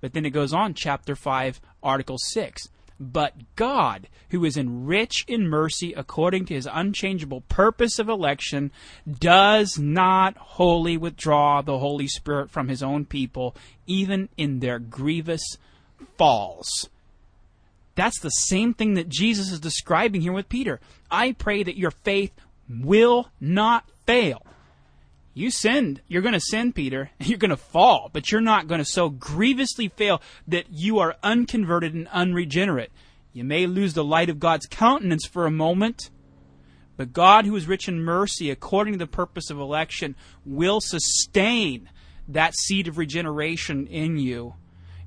But 0.00 0.12
then 0.12 0.24
it 0.24 0.30
goes 0.30 0.52
on, 0.52 0.74
chapter 0.74 1.16
5, 1.16 1.60
article 1.82 2.18
6. 2.18 2.68
But 3.00 3.34
God, 3.54 4.08
who 4.30 4.44
is 4.44 4.58
rich 4.60 5.24
in 5.28 5.48
mercy 5.48 5.92
according 5.92 6.46
to 6.46 6.54
his 6.54 6.68
unchangeable 6.70 7.42
purpose 7.42 7.98
of 7.98 8.08
election, 8.08 8.72
does 9.08 9.78
not 9.78 10.36
wholly 10.36 10.96
withdraw 10.96 11.62
the 11.62 11.78
Holy 11.78 12.08
Spirit 12.08 12.50
from 12.50 12.68
his 12.68 12.82
own 12.82 13.04
people, 13.04 13.54
even 13.86 14.28
in 14.36 14.58
their 14.58 14.80
grievous 14.80 15.58
falls. 16.16 16.88
That's 17.94 18.20
the 18.20 18.30
same 18.30 18.74
thing 18.74 18.94
that 18.94 19.08
Jesus 19.08 19.50
is 19.50 19.60
describing 19.60 20.20
here 20.20 20.32
with 20.32 20.48
Peter. 20.48 20.80
I 21.10 21.32
pray 21.32 21.62
that 21.62 21.78
your 21.78 21.90
faith 21.90 22.32
will 22.68 23.30
not 23.40 23.90
fail. 24.06 24.44
You 25.34 25.50
sinned. 25.50 26.00
You're 26.08 26.22
going 26.22 26.34
to 26.34 26.40
sin, 26.40 26.72
Peter. 26.72 27.10
You're 27.20 27.38
going 27.38 27.50
to 27.50 27.56
fall, 27.56 28.10
but 28.12 28.32
you're 28.32 28.40
not 28.40 28.66
going 28.66 28.80
to 28.80 28.84
so 28.84 29.08
grievously 29.08 29.88
fail 29.88 30.20
that 30.48 30.66
you 30.70 30.98
are 30.98 31.16
unconverted 31.22 31.94
and 31.94 32.08
unregenerate. 32.08 32.90
You 33.32 33.44
may 33.44 33.66
lose 33.66 33.94
the 33.94 34.02
light 34.02 34.30
of 34.30 34.40
God's 34.40 34.66
countenance 34.66 35.26
for 35.26 35.46
a 35.46 35.50
moment, 35.50 36.10
but 36.96 37.12
God, 37.12 37.46
who 37.46 37.54
is 37.54 37.68
rich 37.68 37.86
in 37.86 38.02
mercy, 38.02 38.50
according 38.50 38.94
to 38.94 38.98
the 38.98 39.06
purpose 39.06 39.48
of 39.50 39.60
election, 39.60 40.16
will 40.44 40.80
sustain 40.80 41.88
that 42.26 42.56
seed 42.56 42.88
of 42.88 42.98
regeneration 42.98 43.86
in 43.86 44.18
you 44.18 44.54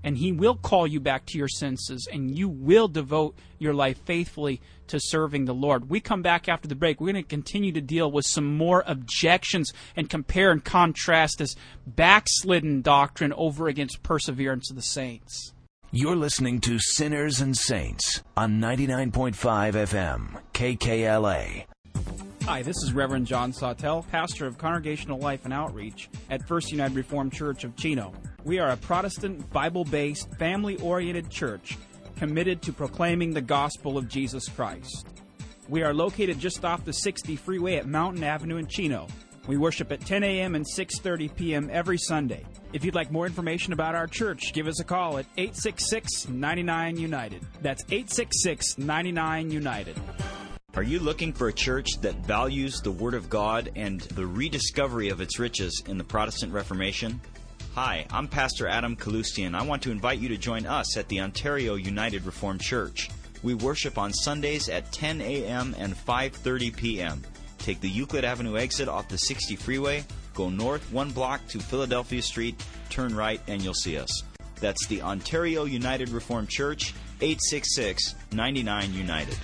and 0.04 0.18
He 0.18 0.32
will 0.32 0.56
call 0.56 0.88
you 0.88 1.00
back 1.00 1.26
to 1.28 1.38
your 1.38 1.48
senses, 1.48 2.08
and 2.12 2.38
you 2.38 2.50
will 2.50 2.88
devote 2.88 3.36
your 3.60 3.74
life 3.74 4.00
faithfully 4.06 4.62
to 4.88 5.00
serving 5.00 5.46
the 5.46 5.54
Lord. 5.54 5.90
We 5.90 6.00
come 6.00 6.22
back 6.22 6.50
after 6.50 6.68
the 6.68 6.76
break. 6.76 7.00
We're 7.00 7.14
going 7.14 7.24
to 7.24 7.30
continue 7.30 7.72
to 7.72 7.82
deal 7.82 8.12
with 8.12 8.26
some 8.26 8.58
more 8.58 8.84
objections 8.86 9.72
and 9.96 10.10
compare 10.10 10.52
and 10.52 10.64
contrast 10.64 11.38
this 11.38 11.56
backslidden 11.88 12.82
doctrine 12.82 13.34
over 13.34 13.68
against 13.68 14.04
perseverance 14.04 14.70
of 14.70 14.76
the 14.76 14.82
saints. 14.82 15.54
You're 15.92 16.16
listening 16.16 16.62
to 16.62 16.80
Sinners 16.80 17.42
and 17.42 17.58
Saints 17.58 18.24
on 18.38 18.62
99.5 18.62 19.34
FM, 19.34 20.42
KKLA. 20.54 21.66
Hi, 22.52 22.62
this 22.62 22.84
is 22.84 22.92
Reverend 22.92 23.28
John 23.28 23.54
Sawtell, 23.54 24.06
pastor 24.12 24.46
of 24.46 24.58
Congregational 24.58 25.20
Life 25.20 25.46
and 25.46 25.54
Outreach 25.54 26.10
at 26.30 26.46
First 26.50 26.70
United 26.70 26.98
Reformed 26.98 27.32
Church 27.32 27.64
of 27.64 27.78
Chino. 27.78 28.12
We 28.44 28.60
are 28.60 28.72
a 28.72 28.76
Protestant, 28.76 29.50
Bible 29.52 29.86
based, 29.86 30.30
family 30.36 30.76
oriented 30.82 31.30
church 31.30 31.78
committed 32.18 32.62
to 32.64 32.74
proclaiming 32.74 33.34
the 33.34 33.42
gospel 33.42 33.98
of 33.98 34.10
Jesus 34.10 34.50
Christ. 34.50 35.08
We 35.70 35.82
are 35.84 35.94
located 35.94 36.40
just 36.40 36.66
off 36.66 36.84
the 36.84 36.92
60 36.92 37.38
freeway 37.38 37.78
at 37.78 37.88
Mountain 37.88 38.26
Avenue 38.26 38.58
in 38.58 38.68
Chino. 38.68 39.08
We 39.48 39.56
worship 39.56 39.90
at 39.94 40.06
10 40.06 40.22
a.m. 40.26 40.54
and 40.56 40.66
6:30 40.66 41.34
p.m. 41.34 41.70
every 41.72 41.98
Sunday. 41.98 42.46
If 42.74 42.84
you'd 42.84 42.96
like 42.96 43.14
more 43.14 43.28
information 43.28 43.72
about 43.72 43.96
our 43.96 44.08
church, 44.08 44.52
give 44.52 44.68
us 44.68 44.82
a 44.82 44.84
call 44.84 45.20
at 45.20 45.36
866-99 45.38 47.00
United. 47.00 47.48
That's 47.62 47.86
866-99 47.86 49.52
United. 49.52 49.96
Are 50.74 50.84
you 50.84 51.00
looking 51.00 51.34
for 51.34 51.50
a 51.50 51.54
church 51.54 51.90
that 52.00 52.26
values 52.26 52.80
the 52.80 52.92
Word 52.92 53.14
of 53.14 53.30
God 53.30 53.72
and 53.76 54.00
the 54.00 54.26
rediscovery 54.26 55.10
of 55.10 55.20
its 55.20 55.38
riches 55.38 55.84
in 55.86 55.98
the 55.98 56.04
Protestant 56.06 56.54
Reformation? 56.54 57.20
Hi, 57.76 58.06
I'm 58.10 58.30
Pastor 58.30 58.68
Adam 58.68 58.96
Kalustian. 58.96 59.54
I 59.54 59.64
want 59.64 59.82
to 59.84 59.92
invite 59.92 60.20
you 60.20 60.30
to 60.30 60.38
join 60.38 60.66
us 60.66 60.96
at 60.96 61.10
the 61.10 61.20
Ontario 61.20 61.76
United 61.76 62.26
Reformed 62.26 62.62
Church. 62.62 63.10
We 63.44 63.54
worship 63.54 63.98
on 63.98 64.14
Sundays 64.14 64.70
at 64.70 64.94
10 64.94 65.20
a.m. 65.20 65.76
and 65.78 65.94
5:30 65.94 66.74
p.m. 66.78 67.22
Take 67.58 67.82
the 67.82 67.90
Euclid 67.90 68.24
Avenue 68.24 68.56
exit 68.56 68.88
off 68.88 69.10
the 69.10 69.18
60 69.18 69.58
freeway, 69.58 70.06
go 70.34 70.50
north 70.50 70.90
one 70.90 71.12
block 71.12 71.46
to 71.50 71.60
Philadelphia 71.60 72.22
Street, 72.22 72.64
turn 72.90 73.14
right, 73.14 73.42
and 73.48 73.62
you'll 73.62 73.74
see 73.74 73.98
us. 73.98 74.24
That's 74.62 74.88
the 74.88 75.02
Ontario 75.02 75.66
United 75.66 76.10
Reformed 76.10 76.50
Church, 76.50 76.94
866 77.20 78.16
99 78.32 78.94
United. 78.94 79.38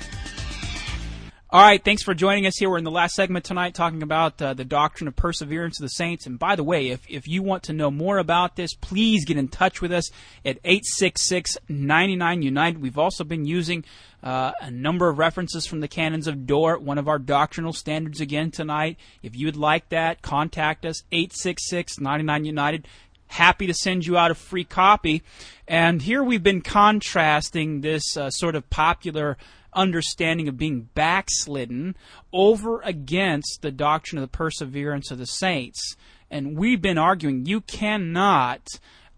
All 1.57 1.63
right, 1.63 1.83
thanks 1.83 2.03
for 2.03 2.13
joining 2.13 2.45
us 2.45 2.55
here. 2.59 2.69
We're 2.69 2.77
in 2.77 2.83
the 2.83 2.91
last 2.91 3.15
segment 3.15 3.43
tonight 3.43 3.73
talking 3.73 4.03
about 4.03 4.39
uh, 4.39 4.53
the 4.53 4.63
doctrine 4.63 5.07
of 5.07 5.15
perseverance 5.15 5.79
of 5.79 5.85
the 5.85 5.89
saints. 5.89 6.27
And 6.27 6.37
by 6.37 6.55
the 6.55 6.63
way, 6.63 6.89
if, 6.89 7.01
if 7.09 7.27
you 7.27 7.41
want 7.41 7.63
to 7.63 7.73
know 7.73 7.89
more 7.89 8.19
about 8.19 8.55
this, 8.55 8.75
please 8.75 9.25
get 9.25 9.37
in 9.37 9.47
touch 9.47 9.81
with 9.81 9.91
us 9.91 10.11
at 10.45 10.59
866 10.63 11.57
99 11.67 12.43
United. 12.43 12.79
We've 12.79 12.99
also 12.99 13.23
been 13.23 13.45
using 13.45 13.85
uh, 14.21 14.51
a 14.61 14.69
number 14.69 15.09
of 15.09 15.17
references 15.17 15.65
from 15.65 15.79
the 15.79 15.87
canons 15.87 16.27
of 16.27 16.45
Dort, 16.45 16.83
one 16.83 16.99
of 16.99 17.07
our 17.07 17.17
doctrinal 17.17 17.73
standards 17.73 18.21
again 18.21 18.51
tonight. 18.51 18.97
If 19.23 19.35
you'd 19.35 19.55
like 19.55 19.89
that, 19.89 20.21
contact 20.21 20.85
us 20.85 21.01
866 21.11 21.99
99 21.99 22.45
United. 22.45 22.87
Happy 23.29 23.65
to 23.65 23.73
send 23.73 24.05
you 24.05 24.15
out 24.15 24.29
a 24.29 24.35
free 24.35 24.63
copy. 24.63 25.23
And 25.67 26.03
here 26.03 26.23
we've 26.23 26.43
been 26.43 26.61
contrasting 26.61 27.81
this 27.81 28.15
uh, 28.15 28.29
sort 28.29 28.53
of 28.53 28.69
popular 28.69 29.37
understanding 29.73 30.47
of 30.47 30.57
being 30.57 30.89
backslidden 30.93 31.95
over 32.33 32.81
against 32.81 33.61
the 33.61 33.71
doctrine 33.71 34.21
of 34.21 34.29
the 34.29 34.37
perseverance 34.37 35.11
of 35.11 35.17
the 35.17 35.25
saints. 35.25 35.95
And 36.29 36.57
we've 36.57 36.81
been 36.81 36.97
arguing 36.97 37.45
you 37.45 37.61
cannot 37.61 38.67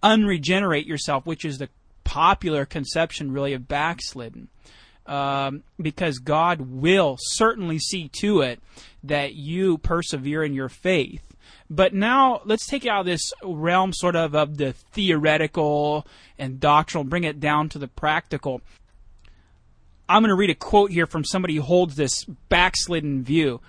unregenerate 0.04 0.86
yourself, 0.86 1.26
which 1.26 1.46
is 1.46 1.58
the 1.58 1.70
popular 2.04 2.66
conception 2.66 3.32
really 3.32 3.54
of 3.54 3.68
backslidden. 3.68 4.50
Um, 5.06 5.64
because 5.82 6.20
God 6.20 6.62
will 6.62 7.18
certainly 7.20 7.80
see 7.80 8.10
to 8.20 8.42
it 8.42 8.60
that 9.04 9.34
you 9.34 9.80
persevere 9.80 10.44
in 10.44 10.54
your 10.54 10.70
faith. 10.70 11.24
But 11.70 11.94
now 11.94 12.42
let's 12.46 12.68
take 12.68 12.86
out 12.86 13.06
this 13.06 13.32
realm 13.44 13.94
sort 13.94 14.16
of 14.16 14.36
of 14.36 14.58
the 14.58 14.74
theoretical 14.74 16.06
and 16.38 16.60
doctrinal, 16.60 17.04
bring 17.04 17.24
it 17.24 17.40
down 17.40 17.70
to 17.70 17.80
the 17.80 17.88
practical. 17.88 18.62
I'm 20.10 20.24
going 20.24 20.30
to 20.30 20.36
read 20.36 20.50
a 20.50 20.56
quote 20.56 20.92
here 20.92 21.06
from 21.06 21.24
somebody 21.24 21.56
who 21.56 21.62
holds 21.62 21.96
this 21.96 22.26
backslidden 22.26 23.24
view. 23.24 23.62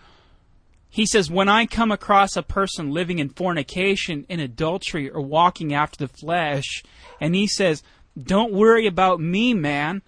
He 0.89 1.05
says, 1.05 1.31
When 1.31 1.51
I 1.51 1.67
come 1.67 1.93
across 1.93 2.35
a 2.35 2.43
person 2.43 2.93
living 2.93 3.19
in 3.19 3.29
fornication, 3.29 4.25
in 4.29 4.41
adultery, 4.41 5.11
or 5.11 5.21
walking 5.21 5.75
after 5.75 5.99
the 5.99 6.13
flesh, 6.13 6.83
and 7.21 7.35
he 7.35 7.47
says, 7.47 7.83
Don't 8.21 8.55
worry 8.55 8.87
about 8.87 9.21
me, 9.21 9.53
man. 9.53 10.01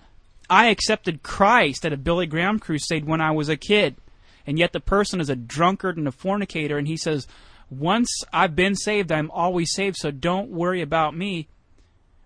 I 0.48 0.68
accepted 0.68 1.22
Christ 1.22 1.84
at 1.84 1.92
a 1.92 1.98
Billy 1.98 2.26
Graham 2.26 2.58
crusade 2.58 3.04
when 3.04 3.20
I 3.20 3.30
was 3.30 3.50
a 3.50 3.56
kid. 3.56 3.96
And 4.46 4.58
yet 4.58 4.72
the 4.72 4.80
person 4.80 5.20
is 5.20 5.28
a 5.28 5.36
drunkard 5.36 5.98
and 5.98 6.08
a 6.08 6.12
fornicator, 6.12 6.78
and 6.78 6.88
he 6.88 6.96
says, 6.96 7.28
Once 7.68 8.08
I've 8.32 8.56
been 8.56 8.74
saved, 8.74 9.12
I'm 9.12 9.30
always 9.30 9.70
saved, 9.72 9.96
so 9.98 10.10
don't 10.10 10.48
worry 10.48 10.80
about 10.80 11.14
me. 11.14 11.48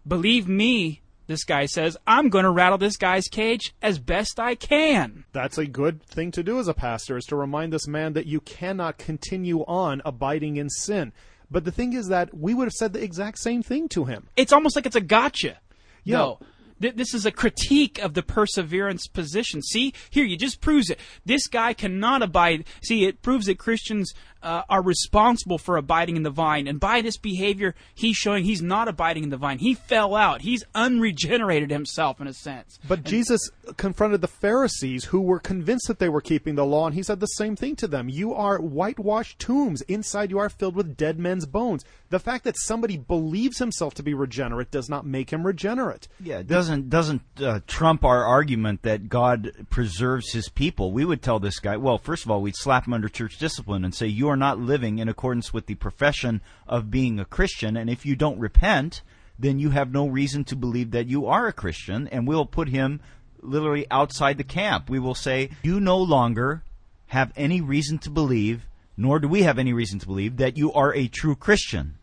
Believe 0.06 0.46
me, 0.46 1.02
this 1.26 1.44
guy 1.44 1.66
says, 1.66 1.96
I'm 2.06 2.28
going 2.28 2.44
to 2.44 2.50
rattle 2.50 2.78
this 2.78 2.96
guy's 2.96 3.28
cage 3.28 3.74
as 3.82 3.98
best 3.98 4.38
I 4.38 4.54
can. 4.54 5.24
That's 5.32 5.58
a 5.58 5.66
good 5.66 6.02
thing 6.02 6.30
to 6.32 6.42
do 6.42 6.58
as 6.58 6.68
a 6.68 6.74
pastor, 6.74 7.16
is 7.16 7.24
to 7.26 7.36
remind 7.36 7.72
this 7.72 7.88
man 7.88 8.12
that 8.14 8.26
you 8.26 8.40
cannot 8.40 8.98
continue 8.98 9.60
on 9.60 10.02
abiding 10.04 10.56
in 10.56 10.70
sin. 10.70 11.12
But 11.50 11.64
the 11.64 11.72
thing 11.72 11.92
is 11.92 12.08
that 12.08 12.36
we 12.36 12.54
would 12.54 12.66
have 12.66 12.72
said 12.72 12.92
the 12.92 13.02
exact 13.02 13.38
same 13.38 13.62
thing 13.62 13.88
to 13.90 14.04
him. 14.04 14.28
It's 14.36 14.52
almost 14.52 14.76
like 14.76 14.86
it's 14.86 14.96
a 14.96 15.00
gotcha. 15.00 15.58
Yeah. 16.04 16.16
No. 16.18 16.38
Th- 16.80 16.94
This 16.94 17.14
is 17.14 17.26
a 17.26 17.30
critique 17.32 17.98
of 17.98 18.14
the 18.14 18.22
perseverance 18.22 19.06
position. 19.06 19.62
See, 19.62 19.92
here, 20.10 20.24
you 20.24 20.36
just 20.36 20.60
proves 20.60 20.90
it. 20.90 20.98
This 21.24 21.46
guy 21.46 21.72
cannot 21.72 22.22
abide. 22.22 22.64
See, 22.82 23.04
it 23.06 23.22
proves 23.22 23.46
that 23.46 23.58
Christians 23.58 24.12
uh, 24.42 24.62
are 24.68 24.82
responsible 24.82 25.58
for 25.58 25.76
abiding 25.76 26.16
in 26.16 26.22
the 26.22 26.30
vine. 26.30 26.68
And 26.68 26.78
by 26.78 27.00
this 27.00 27.16
behavior, 27.16 27.74
he's 27.94 28.16
showing 28.16 28.44
he's 28.44 28.62
not 28.62 28.86
abiding 28.86 29.24
in 29.24 29.30
the 29.30 29.36
vine. 29.36 29.58
He 29.58 29.74
fell 29.74 30.14
out. 30.14 30.42
He's 30.42 30.62
unregenerated 30.74 31.70
himself, 31.70 32.20
in 32.20 32.26
a 32.26 32.32
sense. 32.32 32.78
But 32.86 33.02
Jesus 33.04 33.40
confronted 33.76 34.20
the 34.20 34.28
Pharisees 34.28 35.06
who 35.06 35.20
were 35.20 35.40
convinced 35.40 35.88
that 35.88 35.98
they 35.98 36.08
were 36.08 36.20
keeping 36.20 36.54
the 36.54 36.64
law, 36.64 36.86
and 36.86 36.94
he 36.94 37.02
said 37.02 37.20
the 37.20 37.26
same 37.26 37.56
thing 37.56 37.74
to 37.76 37.88
them. 37.88 38.08
You 38.08 38.34
are 38.34 38.58
whitewashed 38.58 39.38
tombs. 39.38 39.82
Inside 39.82 40.30
you 40.30 40.38
are 40.38 40.48
filled 40.48 40.76
with 40.76 40.96
dead 40.96 41.18
men's 41.18 41.46
bones. 41.46 41.84
The 42.10 42.20
fact 42.20 42.44
that 42.44 42.56
somebody 42.58 42.96
believes 42.96 43.58
himself 43.58 43.94
to 43.94 44.02
be 44.02 44.14
regenerate 44.14 44.70
does 44.70 44.88
not 44.88 45.04
make 45.04 45.30
him 45.30 45.44
regenerate. 45.44 46.06
Yeah, 46.20 46.38
it 46.38 46.46
doesn't 46.66 46.90
doesn't 46.90 47.22
uh, 47.40 47.60
trump 47.68 48.04
our 48.04 48.24
argument 48.24 48.82
that 48.82 49.08
God 49.08 49.52
preserves 49.70 50.32
His 50.32 50.48
people. 50.48 50.90
We 50.90 51.04
would 51.04 51.22
tell 51.22 51.38
this 51.38 51.60
guy, 51.60 51.76
well, 51.76 51.96
first 51.96 52.24
of 52.24 52.30
all, 52.30 52.42
we'd 52.42 52.56
slap 52.56 52.86
him 52.86 52.92
under 52.92 53.08
church 53.08 53.38
discipline 53.38 53.84
and 53.84 53.94
say 53.94 54.08
you 54.08 54.28
are 54.28 54.36
not 54.36 54.58
living 54.58 54.98
in 54.98 55.08
accordance 55.08 55.52
with 55.52 55.66
the 55.66 55.76
profession 55.76 56.40
of 56.66 56.90
being 56.90 57.20
a 57.20 57.24
Christian, 57.24 57.76
and 57.76 57.88
if 57.88 58.04
you 58.04 58.16
don't 58.16 58.40
repent, 58.40 59.02
then 59.38 59.60
you 59.60 59.70
have 59.70 59.92
no 59.92 60.08
reason 60.08 60.42
to 60.44 60.56
believe 60.56 60.90
that 60.90 61.06
you 61.06 61.26
are 61.26 61.46
a 61.46 61.52
Christian, 61.52 62.08
and 62.08 62.26
we'll 62.26 62.46
put 62.46 62.68
him 62.68 63.00
literally 63.40 63.86
outside 63.90 64.38
the 64.38 64.44
camp. 64.44 64.90
We 64.90 64.98
will 64.98 65.14
say 65.14 65.50
you 65.62 65.78
no 65.78 65.98
longer 65.98 66.64
have 67.08 67.32
any 67.36 67.60
reason 67.60 67.98
to 67.98 68.10
believe, 68.10 68.66
nor 68.96 69.20
do 69.20 69.28
we 69.28 69.42
have 69.42 69.58
any 69.58 69.72
reason 69.72 70.00
to 70.00 70.06
believe 70.06 70.38
that 70.38 70.56
you 70.56 70.72
are 70.72 70.92
a 70.94 71.06
true 71.06 71.36
Christian. 71.36 71.98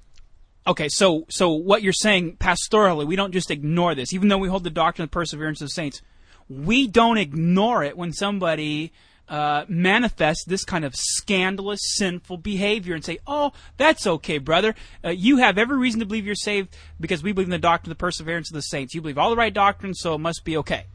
Okay, 0.65 0.88
so 0.88 1.26
so 1.30 1.52
what 1.52 1.84
you're 1.84 1.91
saying 1.91 2.38
pastorally, 2.38 3.06
we 3.06 3.17
don't 3.17 3.34
just 3.34 3.52
ignore 3.52 3.95
this, 3.95 4.13
even 4.13 4.30
though 4.30 4.38
we 4.38 4.47
hold 4.47 4.63
the 4.63 4.69
doctrine 4.69 5.04
of 5.04 5.12
perseverance 5.12 5.62
of 5.62 5.67
the 5.67 5.73
saints. 5.73 6.02
We 6.47 6.88
don't 6.88 7.17
ignore 7.17 7.84
it 7.84 7.97
when 7.97 8.13
somebody 8.13 8.93
uh, 9.28 9.65
manifests 9.67 10.45
this 10.45 10.63
kind 10.63 10.86
of 10.86 10.95
scandalous, 10.95 11.80
sinful 11.95 12.38
behavior 12.38 12.95
and 12.95 13.04
say, 13.04 13.19
"Oh, 13.28 13.52
that's 13.76 14.08
okay, 14.08 14.38
brother. 14.38 14.73
Uh, 15.04 15.10
you 15.10 15.38
have 15.38 15.58
every 15.58 15.78
reason 15.78 15.99
to 15.99 16.06
believe 16.06 16.26
you're 16.26 16.36
saved 16.36 16.76
because 16.97 17.23
we 17.23 17.34
believe 17.34 17.47
in 17.47 17.52
the 17.52 17.58
doctrine 17.58 17.91
of 17.91 17.97
the 17.97 18.02
perseverance 18.02 18.49
of 18.49 18.56
the 18.56 18.62
saints. 18.62 18.93
You 18.93 19.02
believe 19.02 19.17
all 19.17 19.32
the 19.32 19.36
right 19.36 19.54
doctrine, 19.54 19.93
so 19.93 20.15
it 20.15 20.19
must 20.19 20.45
be 20.45 20.56
okay." 20.58 20.86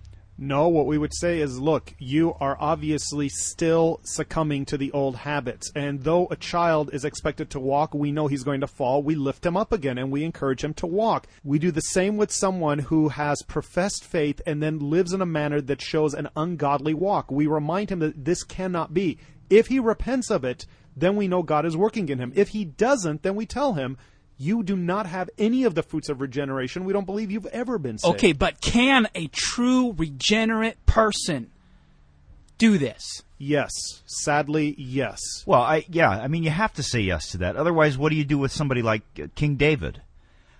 No, 0.40 0.68
what 0.68 0.86
we 0.86 0.98
would 0.98 1.12
say 1.12 1.40
is 1.40 1.58
look, 1.58 1.92
you 1.98 2.34
are 2.34 2.56
obviously 2.60 3.28
still 3.28 3.98
succumbing 4.04 4.66
to 4.66 4.78
the 4.78 4.92
old 4.92 5.16
habits. 5.16 5.72
And 5.74 6.04
though 6.04 6.28
a 6.30 6.36
child 6.36 6.90
is 6.92 7.04
expected 7.04 7.50
to 7.50 7.60
walk, 7.60 7.92
we 7.92 8.12
know 8.12 8.28
he's 8.28 8.44
going 8.44 8.60
to 8.60 8.68
fall. 8.68 9.02
We 9.02 9.16
lift 9.16 9.44
him 9.44 9.56
up 9.56 9.72
again 9.72 9.98
and 9.98 10.12
we 10.12 10.22
encourage 10.22 10.62
him 10.62 10.74
to 10.74 10.86
walk. 10.86 11.26
We 11.42 11.58
do 11.58 11.72
the 11.72 11.80
same 11.80 12.16
with 12.16 12.30
someone 12.30 12.78
who 12.78 13.08
has 13.08 13.42
professed 13.42 14.04
faith 14.04 14.40
and 14.46 14.62
then 14.62 14.78
lives 14.78 15.12
in 15.12 15.20
a 15.20 15.26
manner 15.26 15.60
that 15.60 15.82
shows 15.82 16.14
an 16.14 16.28
ungodly 16.36 16.94
walk. 16.94 17.32
We 17.32 17.48
remind 17.48 17.90
him 17.90 17.98
that 17.98 18.24
this 18.24 18.44
cannot 18.44 18.94
be. 18.94 19.18
If 19.50 19.66
he 19.66 19.80
repents 19.80 20.30
of 20.30 20.44
it, 20.44 20.66
then 20.96 21.16
we 21.16 21.26
know 21.26 21.42
God 21.42 21.66
is 21.66 21.76
working 21.76 22.08
in 22.08 22.20
him. 22.20 22.32
If 22.36 22.50
he 22.50 22.64
doesn't, 22.64 23.24
then 23.24 23.34
we 23.34 23.44
tell 23.44 23.72
him, 23.72 23.98
you 24.38 24.62
do 24.62 24.76
not 24.76 25.06
have 25.06 25.28
any 25.36 25.64
of 25.64 25.74
the 25.74 25.82
fruits 25.82 26.08
of 26.08 26.20
regeneration. 26.20 26.84
We 26.84 26.92
don't 26.92 27.04
believe 27.04 27.30
you've 27.30 27.46
ever 27.46 27.76
been 27.76 27.98
saved. 27.98 28.14
Okay, 28.14 28.32
but 28.32 28.60
can 28.60 29.08
a 29.14 29.26
true 29.26 29.92
regenerate 29.96 30.84
person 30.86 31.50
do 32.56 32.78
this? 32.78 33.22
Yes. 33.36 33.72
Sadly, 34.06 34.74
yes. 34.78 35.20
Well, 35.44 35.60
I 35.60 35.84
yeah, 35.90 36.10
I 36.10 36.28
mean 36.28 36.44
you 36.44 36.50
have 36.50 36.72
to 36.74 36.82
say 36.82 37.00
yes 37.00 37.30
to 37.32 37.38
that. 37.38 37.56
Otherwise, 37.56 37.98
what 37.98 38.10
do 38.10 38.16
you 38.16 38.24
do 38.24 38.38
with 38.38 38.52
somebody 38.52 38.82
like 38.82 39.02
uh, 39.20 39.26
King 39.34 39.56
David? 39.56 40.02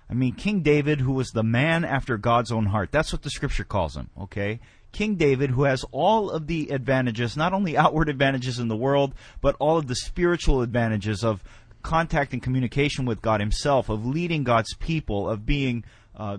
I 0.09 0.13
mean, 0.13 0.33
King 0.33 0.61
David, 0.61 1.01
who 1.01 1.13
was 1.13 1.29
the 1.29 1.43
man 1.43 1.85
after 1.85 2.17
God's 2.17 2.51
own 2.51 2.67
heart. 2.67 2.91
That's 2.91 3.13
what 3.13 3.21
the 3.21 3.29
scripture 3.29 3.63
calls 3.63 3.95
him, 3.95 4.09
okay? 4.19 4.59
King 4.91 5.15
David, 5.15 5.51
who 5.51 5.63
has 5.63 5.85
all 5.91 6.31
of 6.31 6.47
the 6.47 6.69
advantages, 6.71 7.37
not 7.37 7.53
only 7.53 7.77
outward 7.77 8.09
advantages 8.09 8.57
in 8.57 8.69
the 8.69 8.75
world, 8.75 9.13
but 9.39 9.55
all 9.59 9.77
of 9.77 9.85
the 9.85 9.95
spiritual 9.95 10.63
advantages 10.63 11.23
of 11.23 11.43
contact 11.81 12.33
and 12.33 12.41
communication 12.41 13.05
with 13.05 13.21
God 13.21 13.39
Himself, 13.39 13.89
of 13.89 14.05
leading 14.05 14.43
God's 14.43 14.73
people, 14.75 15.29
of 15.29 15.45
being 15.45 15.83
uh, 16.15 16.37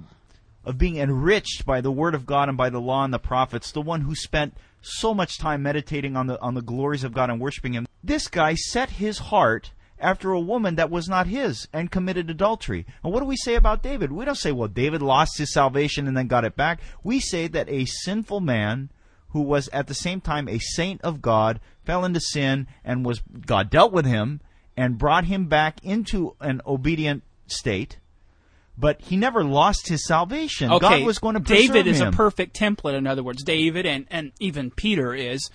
of 0.65 0.77
being 0.77 0.97
enriched 0.97 1.65
by 1.65 1.81
the 1.81 1.91
Word 1.91 2.15
of 2.15 2.27
God 2.27 2.49
and 2.49 2.57
by 2.59 2.71
the 2.71 2.81
law 2.81 3.05
and 3.05 3.15
the 3.15 3.19
prophets. 3.19 3.73
The 3.73 3.81
one 3.81 4.03
who 4.03 4.15
spent 4.15 4.55
so 4.83 5.15
much 5.15 5.39
time 5.39 5.63
meditating 5.63 6.17
on 6.17 6.27
the 6.27 6.41
on 6.41 6.55
the 6.55 6.63
glories 6.63 7.05
of 7.05 7.13
God 7.13 7.31
and 7.31 7.41
worshiping 7.41 7.75
Him. 7.75 7.87
This 8.03 8.29
guy 8.29 8.55
set 8.55 8.91
his 8.91 9.19
heart 9.19 9.73
after 9.99 10.33
a 10.33 10.41
woman 10.41 10.77
that 10.77 10.91
was 10.91 11.09
not 11.09 11.27
his 11.27 11.69
and 11.73 11.91
committed 11.91 12.31
adultery. 12.31 12.87
And 13.05 13.13
what 13.13 13.21
do 13.21 13.27
we 13.27 13.37
say 13.37 13.55
about 13.55 13.83
David? 13.83 14.11
We 14.11 14.25
don't 14.25 14.35
say, 14.35 14.53
well, 14.53 14.69
David 14.69 15.03
lost 15.03 15.39
his 15.39 15.53
salvation 15.53 16.09
and 16.09 16.17
then 16.17 16.27
got 16.27 16.45
it 16.45 16.57
back. 16.57 16.81
We 17.05 17.21
say 17.21 17.47
that 17.49 17.69
a 17.69 17.85
sinful 17.85 18.41
man 18.41 18.91
who 19.29 19.43
was 19.43 19.69
at 19.69 19.87
the 19.87 19.95
same 19.95 20.21
time 20.21 20.49
a 20.49 20.59
saint 20.59 21.03
of 21.03 21.23
God 21.23 21.61
fell 21.85 22.05
into 22.05 22.21
sin 22.21 22.67
and 22.85 23.05
was 23.05 23.21
God 23.47 23.71
dealt 23.71 23.93
with 23.93 24.07
him 24.07 24.41
and 24.77 24.99
brought 24.99 25.25
him 25.25 25.47
back 25.47 25.85
into 25.85 26.35
an 26.41 26.61
obedient 26.67 27.23
state. 27.47 27.99
But 28.79 29.03
he 29.03 29.17
never 29.17 29.45
lost 29.45 29.89
his 29.89 30.07
salvation. 30.07 30.73
Okay, 30.73 31.01
God 31.01 31.03
was 31.05 31.19
going 31.19 31.35
to 31.35 31.41
preserve 31.41 31.67
David 31.67 31.87
is 31.87 32.01
him. 32.01 32.09
a 32.09 32.13
perfect 32.13 32.59
template. 32.59 32.95
In 32.95 33.07
other 33.07 33.23
words, 33.23 33.43
David 33.43 33.85
and 33.85 34.07
and 34.11 34.33
even 34.41 34.71
Peter 34.71 35.15
is 35.15 35.51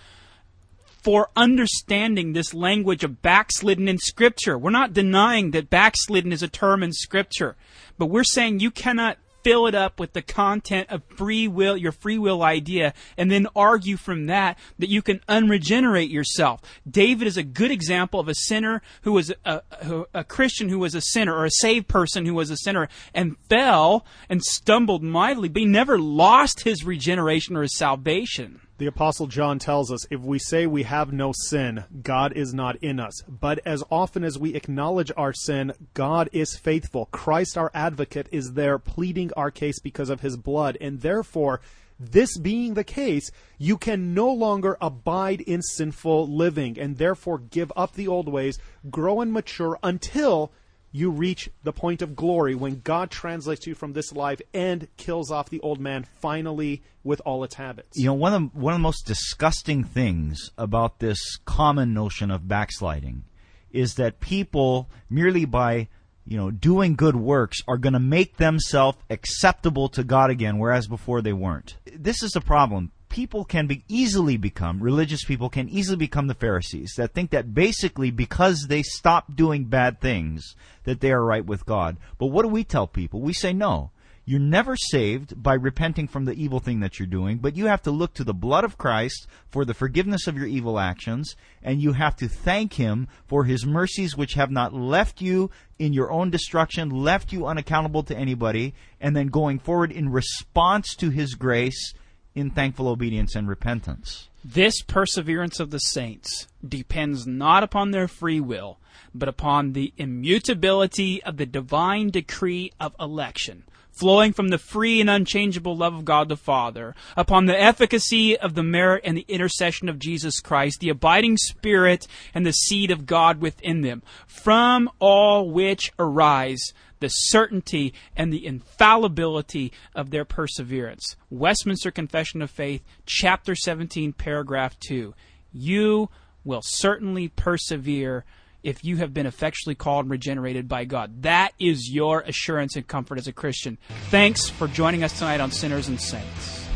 for 1.06 1.30
understanding 1.36 2.34
this 2.34 2.54
language 2.54 3.04
of 3.04 3.22
backslidden 3.22 3.88
in 3.88 3.98
Scripture. 3.98 4.58
We're 4.58 4.72
not 4.72 4.94
denying 4.94 5.52
that 5.52 5.70
backslidden 5.70 6.32
is 6.32 6.44
a 6.44 6.48
term 6.48 6.84
in 6.84 6.94
Scripture, 6.94 7.56
but 7.98 8.08
we're 8.08 8.24
saying 8.24 8.60
you 8.60 8.72
cannot 8.72 9.18
fill 9.46 9.68
it 9.68 9.76
up 9.76 10.00
with 10.00 10.14
the 10.14 10.24
content 10.24 10.90
of 10.90 11.04
free 11.16 11.48
will, 11.48 11.78
your 11.78 11.92
free 11.92 12.18
will 12.18 12.42
idea, 12.42 12.96
and 13.16 13.30
then 13.30 13.48
argue 13.56 13.96
from 13.96 14.26
that 14.26 14.58
that 14.80 14.90
you 14.90 15.04
can 15.04 15.22
unregenerate 15.30 16.10
yourself. 16.10 16.62
David 16.90 17.28
is 17.28 17.38
a 17.38 17.44
good 17.44 17.70
example 17.70 18.20
of 18.20 18.28
a 18.28 18.34
sinner 18.34 18.82
who 19.04 19.12
was 19.12 19.32
a, 19.46 19.62
a, 19.72 20.04
a 20.16 20.24
Christian 20.24 20.70
who 20.70 20.80
was 20.80 20.96
a 20.96 21.02
sinner, 21.02 21.36
or 21.36 21.46
a 21.46 21.52
saved 21.52 21.88
person 21.88 22.26
who 22.26 22.34
was 22.34 22.50
a 22.50 22.58
sinner, 22.58 22.90
and 23.14 23.38
fell 23.48 24.04
and 24.30 24.42
stumbled 24.42 25.04
mightily, 25.04 25.48
but 25.48 25.60
he 25.60 25.68
never 25.68 26.00
lost 26.00 26.64
his 26.64 26.84
regeneration 26.84 27.56
or 27.56 27.62
his 27.62 27.78
salvation. 27.78 28.62
The 28.78 28.88
Apostle 28.88 29.28
John 29.28 29.58
tells 29.58 29.90
us 29.90 30.06
if 30.12 30.20
we 30.20 30.38
say 30.38 30.68
we 30.68 30.84
have 30.84 31.14
no 31.14 31.32
sin, 31.34 31.86
God 32.04 32.34
is 32.34 32.54
not 32.54 32.76
in 32.84 33.00
us. 33.00 33.22
But 33.22 33.60
as 33.66 33.86
often 33.90 34.26
as 34.26 34.38
we 34.38 34.54
acknowledge 34.54 35.14
our 35.16 35.32
sin, 35.32 35.72
God 35.94 36.28
is 36.34 36.58
faithful. 36.58 37.06
Christ, 37.06 37.58
our 37.58 37.72
advocate, 37.74 38.28
is 38.34 38.52
there 38.52 38.78
pleading 38.78 39.32
our 39.38 39.50
case 39.50 39.80
because 39.80 40.10
of 40.10 40.20
his 40.20 40.36
blood. 40.36 40.78
And 40.82 41.00
therefore, 41.00 41.62
this 41.98 42.38
being 42.38 42.74
the 42.74 42.84
case, 42.84 43.32
you 43.58 43.78
can 43.78 44.14
no 44.14 44.30
longer 44.30 44.78
abide 44.82 45.40
in 45.40 45.62
sinful 45.62 46.28
living 46.28 46.78
and 46.78 46.98
therefore 46.98 47.38
give 47.38 47.72
up 47.78 47.94
the 47.94 48.10
old 48.10 48.28
ways, 48.28 48.60
grow 48.90 49.22
and 49.22 49.32
mature 49.32 49.80
until 49.84 50.52
you 50.96 51.12
reach 51.12 51.50
the 51.64 51.74
point 51.74 52.02
of 52.02 52.16
glory 52.16 52.56
when 52.56 52.80
God 52.80 53.12
translates 53.12 53.68
you 53.68 53.76
from 53.76 53.92
this 53.92 54.14
life 54.14 54.42
and 54.54 54.88
kills 54.96 55.30
off 55.30 55.50
the 55.50 55.60
old 55.60 55.78
man 55.78 56.06
finally 56.22 56.84
with 57.04 57.22
all 57.26 57.44
its 57.44 57.56
habits. 57.56 57.98
You 57.98 58.06
know, 58.06 58.14
one 58.14 58.34
of 58.34 58.42
the, 58.54 58.58
one 58.58 58.74
of 58.74 58.80
the 58.80 58.84
most 58.84 59.06
disgusting 59.06 59.84
things 59.84 60.52
about 60.58 61.00
this 61.00 61.38
common 61.44 61.94
notion 61.94 62.32
of 62.32 62.48
backsliding 62.48 63.26
is 63.72 63.96
that 63.96 64.22
people 64.22 64.90
merely 65.10 65.44
by 65.44 65.90
you 66.26 66.38
know 66.38 66.50
doing 66.50 66.96
good 66.96 67.18
works 67.18 67.62
are 67.68 67.78
going 67.78 67.92
to 67.92 68.00
make 68.00 68.38
themselves 68.38 68.98
acceptable 69.10 69.90
to 69.90 70.04
God 70.06 70.30
again, 70.30 70.60
whereas 70.60 70.88
before 70.88 71.22
they 71.22 71.34
weren't. 71.34 71.76
This 71.94 72.24
is 72.24 72.32
the 72.32 72.42
problem. 72.42 72.94
People 73.16 73.46
can 73.46 73.66
be 73.66 73.86
easily 73.88 74.36
become 74.36 74.82
religious 74.82 75.24
people 75.24 75.48
can 75.48 75.70
easily 75.70 75.96
become 75.96 76.28
the 76.28 76.34
Pharisees 76.34 76.96
that 76.98 77.14
think 77.14 77.30
that 77.30 77.54
basically 77.54 78.12
because 78.12 78.66
they 78.68 78.84
stop 78.84 79.38
doing 79.38 79.64
bad 79.64 80.02
things 80.02 80.54
that 80.84 81.00
they 81.00 81.14
are 81.14 81.24
right 81.24 81.46
with 81.46 81.66
God. 81.66 81.96
But 82.18 82.26
what 82.26 82.42
do 82.42 82.50
we 82.50 82.66
tell 82.66 82.88
people? 82.88 83.22
We 83.22 83.32
say 83.32 83.54
no. 83.54 83.92
You're 84.26 84.42
never 84.42 84.76
saved 84.76 85.42
by 85.42 85.54
repenting 85.54 86.10
from 86.10 86.26
the 86.26 86.34
evil 86.34 86.60
thing 86.60 86.82
that 86.82 87.00
you're 87.00 87.08
doing, 87.08 87.38
but 87.38 87.56
you 87.56 87.68
have 87.68 87.82
to 87.84 87.90
look 87.92 88.14
to 88.16 88.26
the 88.26 88.34
blood 88.34 88.66
of 88.66 88.78
Christ 88.78 89.28
for 89.48 89.64
the 89.64 89.74
forgiveness 89.74 90.28
of 90.28 90.38
your 90.38 90.48
evil 90.48 90.78
actions, 90.78 91.38
and 91.64 91.82
you 91.82 91.94
have 91.94 92.18
to 92.18 92.28
thank 92.28 92.74
Him 92.74 93.08
for 93.28 93.46
His 93.46 93.66
mercies 93.66 94.18
which 94.18 94.34
have 94.34 94.52
not 94.52 94.74
left 94.74 95.22
you 95.22 95.52
in 95.80 95.94
your 95.94 96.12
own 96.12 96.32
destruction, 96.32 96.90
left 96.90 97.32
you 97.32 97.48
unaccountable 97.48 98.04
to 98.04 98.18
anybody, 98.18 98.74
and 99.00 99.16
then 99.16 99.28
going 99.28 99.58
forward 99.58 99.94
in 99.94 100.10
response 100.10 100.96
to 100.96 101.12
His 101.12 101.36
grace 101.36 101.94
in 102.36 102.52
thankful 102.52 102.88
obedience 102.88 103.36
and 103.36 103.48
repentance. 103.48 104.30
This 104.44 104.82
perseverance 104.82 105.60
of 105.60 105.72
the 105.72 105.80
saints 105.80 106.48
depends 106.68 107.26
not 107.26 107.64
upon 107.64 107.92
their 107.92 108.08
free 108.08 108.40
will, 108.40 108.78
but 109.14 109.30
upon 109.30 109.74
the 109.74 109.94
immutability 109.98 111.24
of 111.24 111.38
the 111.38 111.46
divine 111.46 112.10
decree 112.10 112.72
of 112.80 112.94
election. 113.00 113.64
flowing 113.96 114.34
from 114.34 114.50
the 114.50 114.58
free 114.58 115.00
and 115.00 115.10
unchangeable 115.10 115.76
love 115.76 115.94
of 115.94 116.06
God 116.06 116.28
the 116.28 116.36
Father, 116.36 116.94
upon 117.16 117.46
the 117.46 117.60
efficacy 117.60 118.38
of 118.38 118.54
the 118.54 118.64
merit 118.64 119.02
and 119.06 119.18
the 119.18 119.26
intercession 119.28 119.88
of 119.88 120.00
Jesus 120.00 120.40
Christ, 120.42 120.80
the 120.82 120.90
abiding 120.90 121.38
Spirit 121.38 122.06
and 122.34 122.46
the 122.46 122.52
seed 122.52 122.92
of 122.92 123.06
God 123.06 123.40
within 123.40 123.82
them, 123.82 124.04
from 124.28 124.90
all 125.00 125.50
which 125.50 125.92
arise 125.98 126.74
the 127.00 127.10
certainty 127.10 127.94
and 128.16 128.32
the 128.32 128.46
infallibility 128.46 129.72
of 129.94 130.12
their 130.12 130.26
perseverance. 130.26 131.16
Westminster 131.30 131.92
Confession 131.92 132.42
of 132.42 132.50
Faith, 132.50 132.84
chapter 133.06 133.56
17, 133.56 134.14
paragraph 134.14 134.78
2. 134.80 135.14
You 135.52 136.10
will 136.44 136.62
certainly 136.64 137.28
persevere 137.28 138.26
if 138.64 138.84
you 138.84 138.98
have 138.98 139.14
been 139.14 139.28
effectually 139.28 139.76
called 139.76 140.06
and 140.06 140.12
regenerated 140.12 140.68
by 140.68 140.86
God. 140.86 141.22
That 141.22 141.54
is 141.60 141.92
your 141.92 142.22
assurance 142.22 142.76
and 142.76 142.88
comfort 142.88 143.20
as 143.20 143.28
a 143.28 143.34
Christian. 143.34 143.78
Thanks 144.10 144.50
for 144.50 144.68
joining 144.68 145.04
us 145.04 145.18
tonight 145.18 145.40
on 145.40 145.52
Sinners 145.52 145.88
and 145.88 146.02
Saints. 146.02 146.68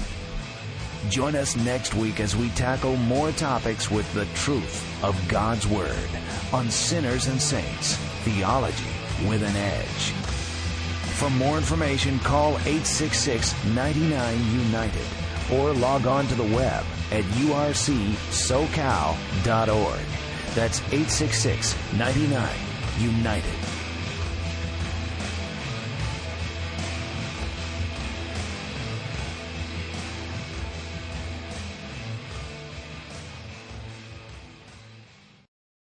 Join 1.09 1.35
us 1.35 1.55
next 1.55 1.95
week 1.95 2.19
as 2.19 2.35
we 2.35 2.49
tackle 2.49 2.95
more 2.97 3.31
topics 3.31 3.89
with 3.89 4.11
the 4.13 4.25
truth 4.35 5.03
of 5.03 5.19
God's 5.27 5.65
Word 5.65 5.97
on 6.53 6.69
Sinners 6.69 7.25
and 7.27 7.41
Saints 7.41 7.95
Theology 8.23 8.98
with 9.27 9.43
an 9.43 9.55
Edge. 9.55 10.11
For 11.17 11.29
more 11.31 11.57
information, 11.57 12.19
call 12.19 12.51
866 12.59 13.53
99 13.73 14.51
United 14.51 15.05
or 15.51 15.73
log 15.73 16.05
on 16.05 16.27
to 16.27 16.35
the 16.35 16.43
web 16.55 16.85
at 17.11 17.23
urcsocal.org. 17.23 17.79
That's 20.55 20.79
866 20.91 21.75
99 21.97 22.49
United. 22.99 23.78